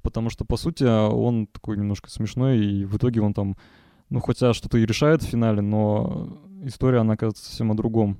[0.05, 3.57] Потому что, по сути, он такой немножко смешной, и в итоге он там,
[4.11, 8.19] ну, хотя что-то и решает в финале, но история, она, кажется, совсем о другом.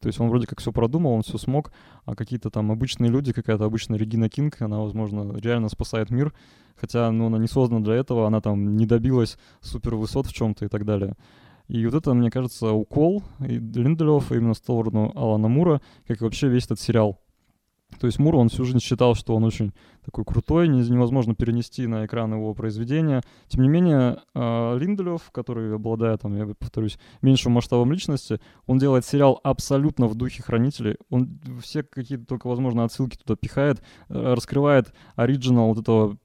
[0.00, 1.72] То есть он вроде как все продумал, он все смог,
[2.04, 6.34] а какие-то там обычные люди, какая-то обычная Регина Кинг, она, возможно, реально спасает мир,
[6.76, 10.66] хотя, ну, она не создана для этого, она там не добилась супер высот в чем-то
[10.66, 11.16] и так далее.
[11.66, 16.24] И вот это, мне кажется, укол и Линделёва именно в сторону Алана Мура, как и
[16.24, 17.22] вообще весь этот сериал.
[17.98, 19.72] То есть Мур, он всю жизнь считал, что он очень
[20.04, 23.22] такой крутой, не- невозможно перенести на экран его произведения.
[23.48, 29.04] Тем не менее, э, Линделев, который обладает, там, я повторюсь, меньшим масштабом личности, он делает
[29.04, 30.96] сериал абсолютно в духе Хранителей.
[31.10, 36.16] Он все какие-то только, возможно, отсылки туда пихает, э, раскрывает оригинал вот этого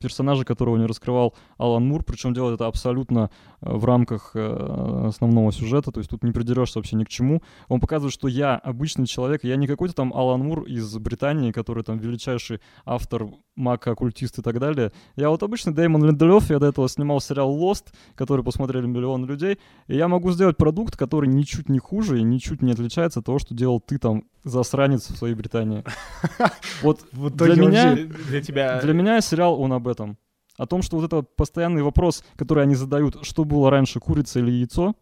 [0.00, 5.52] персонажа, которого не раскрывал Алан Мур, причем делает это абсолютно э, в рамках э, основного
[5.52, 7.42] сюжета, то есть тут не придерешься вообще ни к чему.
[7.68, 11.84] Он показывает, что я обычный человек, я не какой-то там Алан Мур из Британии, который
[11.84, 14.92] там величайший автор, маг, оккультист и так далее.
[15.16, 19.58] Я вот обычный Дэймон Линделев, я до этого снимал сериал Lost, который посмотрели миллион людей,
[19.88, 23.38] и я могу сделать продукт, который ничуть не хуже и ничуть не отличается от того,
[23.38, 25.84] что делал ты там, засранец в своей Британии.
[26.82, 27.96] Вот для меня...
[28.28, 28.80] Для тебя...
[28.80, 30.16] Для меня сериал он об этом.
[30.56, 34.50] О том, что вот это постоянный вопрос, который они задают, что было раньше, курица или
[34.50, 34.94] яйцо,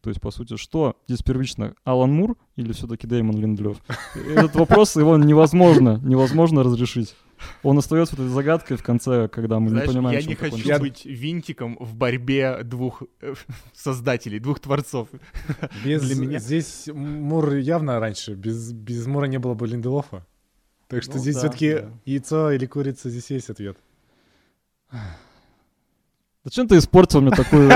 [0.00, 3.76] то есть, по сути, что здесь первично, Алан Мур или все-таки Дэймон Линдлев?
[4.14, 7.14] Этот вопрос, его невозможно, невозможно разрешить.
[7.62, 10.56] Он остается вот этой загадкой в конце, когда мы Знаешь, не понимаем, я не хочу
[10.56, 10.80] закончится.
[10.80, 13.34] быть винтиком в борьбе двух э,
[13.74, 15.08] создателей, двух творцов.
[15.84, 20.26] Без, Для меня- Здесь Мур явно раньше, без, без Мура не было бы Линделофа.
[20.90, 21.88] Так что Ну здесь да, все-таки да.
[22.04, 23.76] яйцо или курица, здесь есть ответ.
[26.44, 27.70] Зачем ты испортил мне такое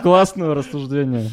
[0.02, 1.30] классное рассуждение?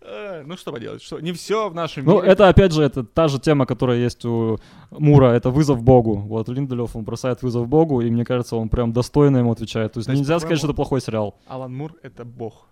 [0.00, 2.32] Э, Ну что поделать, что не все в нашем Ну, мире.
[2.32, 4.58] это, опять же, это та же тема, которая есть у
[4.90, 6.16] Мура, это вызов Богу.
[6.16, 9.92] Вот Линделев, он бросает вызов Богу, и мне кажется, он прям достойно ему отвечает.
[9.92, 11.36] То есть То есть, нельзя сказать, что это плохой сериал.
[11.46, 12.66] Алан Мур— это бог.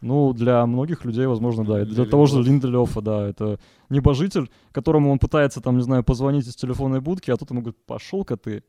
[0.00, 1.82] Ну, для многих людей, возможно, да.
[1.82, 3.00] И Для Для того же Линделёфа.
[3.02, 3.28] Да.
[3.28, 3.58] Это
[3.90, 7.84] небожитель, которому он пытается, там, не знаю, позвонить из телефонной будки, а тут ему говорит,
[7.86, 8.64] пошел-ка ты.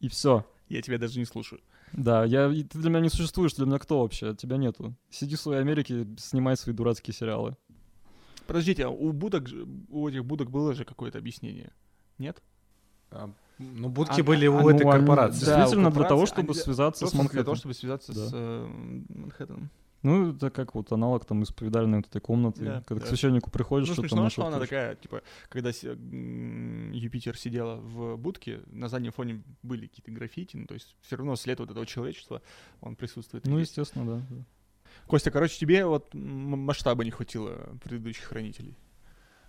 [0.00, 0.44] И все.
[0.68, 1.60] Я тебя даже не слушаю.
[1.92, 4.34] Да, я, ты для меня не существуешь, для меня кто вообще?
[4.34, 4.94] Тебя нету.
[5.10, 7.56] Сиди в своей Америке, снимай свои дурацкие сериалы.
[8.46, 11.72] Подождите, а у будок, же- у этих будок было же какое-то объяснение?
[12.18, 12.42] Нет?
[13.10, 15.46] А, Ну, будки А- были а- у Ну, этой они корпорации.
[15.46, 17.44] Да, Действительно, у для того, корпорации чтобы они- связаться с для Манхэттеном.
[17.46, 18.36] того, чтобы связаться с Да.
[18.38, 18.68] э,
[19.08, 19.70] Манхэттеном.
[20.02, 22.64] Ну, это как вот аналог там исповедальной вот этой комнаты.
[22.64, 23.06] Да, когда да.
[23.06, 28.60] к священнику приходишь, Ну, что-то смешно, что она такая, типа, когда Юпитер сидела в будке,
[28.66, 32.42] на заднем фоне были какие-то граффити, ну, то есть все равно след вот этого человечества,
[32.80, 33.46] он присутствует.
[33.46, 34.44] Ну, естественно, да.
[35.06, 38.76] Костя, короче, тебе вот масштаба не хватило предыдущих хранителей.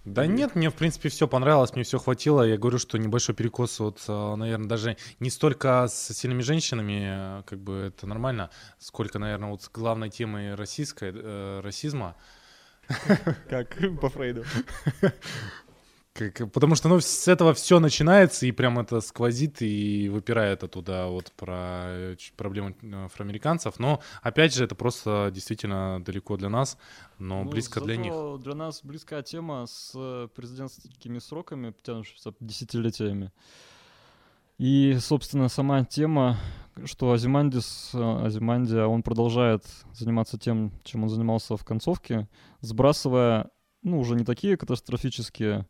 [0.07, 2.41] Да нет, мне, в принципе, все понравилось, мне все хватило.
[2.41, 7.59] Я говорю, что небольшой перекос, вот, наверное, даже не столько с сильными женщинами, э, как
[7.59, 8.49] бы это нормально,
[8.79, 12.15] сколько, наверное, вот с главной темой российской, э, расизма.
[13.49, 14.45] Как по Фрейду.
[16.17, 21.07] Как- потому что ну, с этого все начинается, и прям это сквозит и выпирает оттуда
[21.07, 23.79] вот про э, проблемы э, афроамериканцев.
[23.79, 26.77] Но, опять же, это просто действительно далеко для нас,
[27.19, 28.13] но Ну, близко для них.
[28.41, 33.31] для нас близкая тема с э, президентскими сроками, тянущимися десятилетиями.
[34.57, 36.37] И, собственно, сама тема,
[36.85, 39.63] что Азимандис, Азимандия, он продолжает
[39.93, 42.27] заниматься тем, чем он занимался в концовке,
[42.61, 43.51] сбрасывая,
[43.83, 45.67] ну, уже не такие катастрофические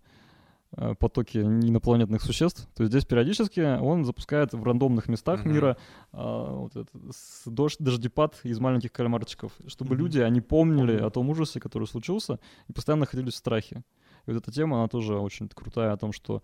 [0.99, 2.68] потоки инопланетных существ.
[2.76, 5.53] То есть здесь периодически он запускает в рандомных местах Мгм.
[5.53, 5.78] мира
[6.11, 10.03] а, вот это, с дождь, дождепад из маленьких кальмарчиков, чтобы Мгм.
[10.03, 11.03] люди, они помнили Помнили.
[11.03, 13.84] о том ужасе, который случился, и постоянно находились в страхе.
[14.26, 16.43] И вот эта тема, она тоже очень крутая о том, что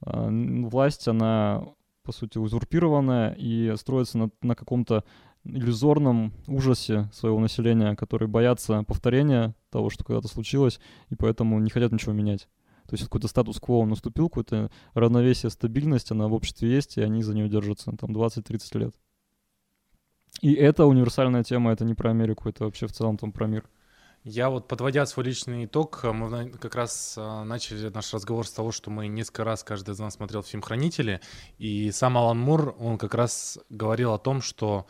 [0.00, 1.64] а, власть, она,
[2.04, 5.02] по сути, узурпированная и строится на, на каком-то
[5.44, 11.92] иллюзорном ужасе своего населения, которые боятся повторения того, что когда-то случилось, и поэтому не хотят
[11.92, 12.48] ничего менять.
[12.88, 17.34] То есть какой-то статус-кво наступил, какое-то равновесие, стабильность, она в обществе есть, и они за
[17.34, 18.94] нее держатся там 20-30 лет.
[20.42, 23.64] И это универсальная тема, это не про Америку, это вообще в целом там про мир.
[24.28, 28.50] Я вот, подводя свой личный итог, э, мы как раз э, начали наш разговор с
[28.50, 31.20] того, что мы несколько раз каждый из нас смотрел фильм «Хранители»,
[31.58, 34.88] и сам Алан Мур, он как раз говорил о том, что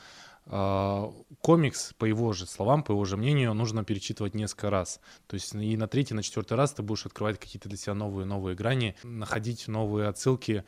[0.49, 5.01] комикс, по его же словам, по его же мнению, нужно перечитывать несколько раз.
[5.27, 8.27] То есть и на третий, на четвертый раз ты будешь открывать какие-то для себя новые,
[8.27, 10.65] новые грани, находить новые отсылки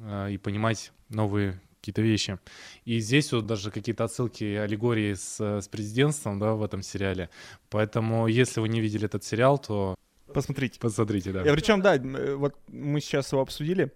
[0.00, 2.38] а, и понимать новые какие-то вещи.
[2.84, 7.30] И здесь вот даже какие-то отсылки, аллегории с, с президентством, да, в этом сериале.
[7.70, 9.94] Поэтому, если вы не видели этот сериал, то
[10.32, 10.78] Посмотрите.
[10.78, 11.42] посмотрите, да.
[11.42, 13.92] И причем, да, э, вот мы сейчас его обсудили.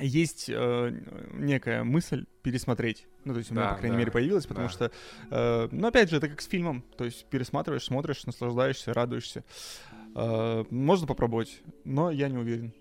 [0.00, 1.02] Есть э,
[1.34, 3.06] некая мысль пересмотреть.
[3.24, 4.72] Ну, то есть у меня, Да, по крайней да, мере, появилась, потому да.
[4.72, 4.90] что,
[5.30, 6.84] э, ну, опять же, это как с фильмом.
[6.96, 9.44] То есть пересматриваешь, смотришь, наслаждаешься, радуешься.
[10.16, 12.72] Э, можно попробовать, но я не уверен.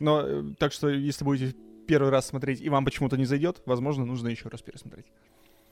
[0.00, 1.56] Но, э, так что, если будете
[1.86, 5.06] первый раз смотреть, и вам почему-то не зайдет, возможно, нужно еще раз пересмотреть.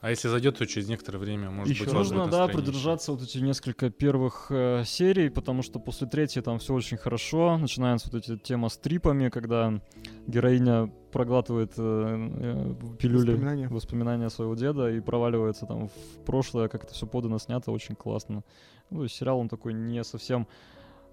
[0.01, 3.39] А если зайдет, то через некоторое время, может Ещё быть, Нужно, да, продержаться вот эти
[3.39, 7.59] несколько первых э, серий, потому что после третьей там все очень хорошо.
[7.59, 9.81] Начинается вот эти тема с трипами, когда
[10.29, 13.69] героиня проглатывает э, э, пилюли Воспоминания.
[13.69, 18.45] воспоминания своего деда и проваливается там в прошлое, как это все подано, снято, очень классно.
[18.91, 20.47] Ну, сериал он такой не совсем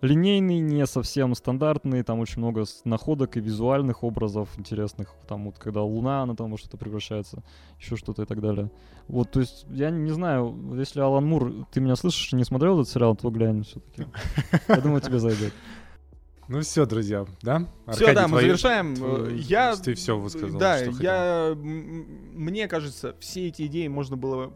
[0.02, 5.82] линейный, не совсем стандартный, там очень много находок и визуальных образов интересных, там вот когда
[5.82, 7.44] луна, она там во что-то превращается,
[7.80, 8.72] еще что-то и так далее.
[9.08, 12.92] Вот, то есть, я не знаю, если Алан Мур, ты меня слышишь, не смотрел этот
[12.92, 14.08] сериал, то глянь все-таки.
[14.68, 15.54] Я думаю, тебе зайдет.
[16.48, 17.68] Ну все, друзья, да?
[17.88, 18.94] Все, да, мы завершаем.
[19.00, 24.54] Э, Я, Ты все высказал, Да, я, мне кажется, все эти идеи можно было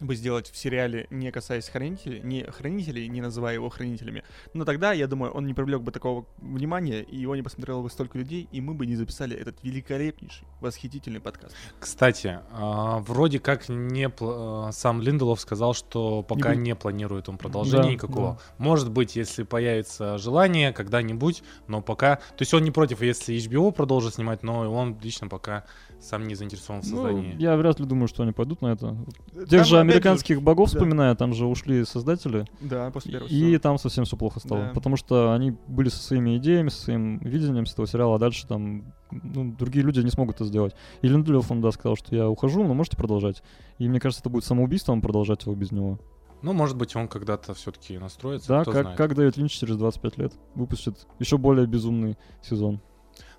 [0.00, 4.22] бы сделать в сериале, не касаясь хранителей, не хранителей, не называя его хранителями.
[4.54, 7.90] Но тогда, я думаю, он не привлек бы такого внимания, и его не посмотрело бы
[7.90, 11.54] столько людей, и мы бы не записали этот великолепнейший, восхитительный подкаст.
[11.78, 16.62] Кстати, а, вроде как не а, сам Линделов сказал, что пока будет.
[16.62, 18.40] не, планирует он продолжения Да, никакого.
[18.58, 22.16] Может быть, если появится желание, когда-нибудь, но пока...
[22.16, 25.64] То есть он не против, если HBO продолжит снимать, но он лично пока
[26.02, 27.36] сам не заинтересован в Ну, создании.
[27.40, 28.96] я вряд ли думаю, что они пойдут на это.
[29.32, 30.78] Там, Тех же опять американских богов да.
[30.78, 33.58] вспоминая, там же ушли создатели, Да, после первого и сезона.
[33.60, 34.60] там совсем все плохо стало.
[34.62, 34.70] Да.
[34.74, 38.46] Потому что они были со своими идеями, со своим видением с этого сериала, а дальше
[38.46, 40.74] там ну, другие люди не смогут это сделать.
[41.02, 43.42] И Линделев, он, да, сказал, что я ухожу, но можете продолжать.
[43.78, 45.98] И мне кажется, это будет самоубийством продолжать его без него.
[46.40, 48.98] Ну, может быть, он когда-то все-таки настроится, Да, кто как, знает.
[48.98, 52.80] как Дэвид Линч через 25 лет выпустит еще более безумный сезон.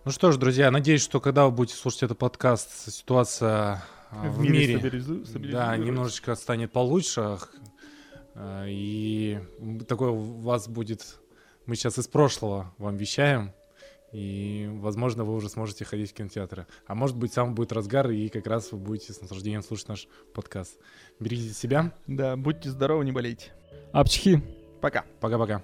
[0.05, 3.81] Ну что ж, друзья, надеюсь, что когда вы будете слушать этот подкаст, ситуация
[4.11, 5.77] а, в, мире, стабилизу- да, стабилизируется.
[5.77, 7.37] немножечко станет получше,
[8.35, 9.39] а, и
[9.87, 11.19] такой у вас будет...
[11.67, 13.53] Мы сейчас из прошлого вам вещаем,
[14.11, 16.67] и, возможно, вы уже сможете ходить в кинотеатры.
[16.85, 20.09] А может быть, сам будет разгар, и как раз вы будете с наслаждением слушать наш
[20.33, 20.77] подкаст.
[21.21, 21.93] Берегите себя.
[22.07, 23.53] Да, будьте здоровы, не болейте.
[23.93, 24.43] Апчхи!
[24.81, 25.05] Пока.
[25.21, 25.63] Пока-пока.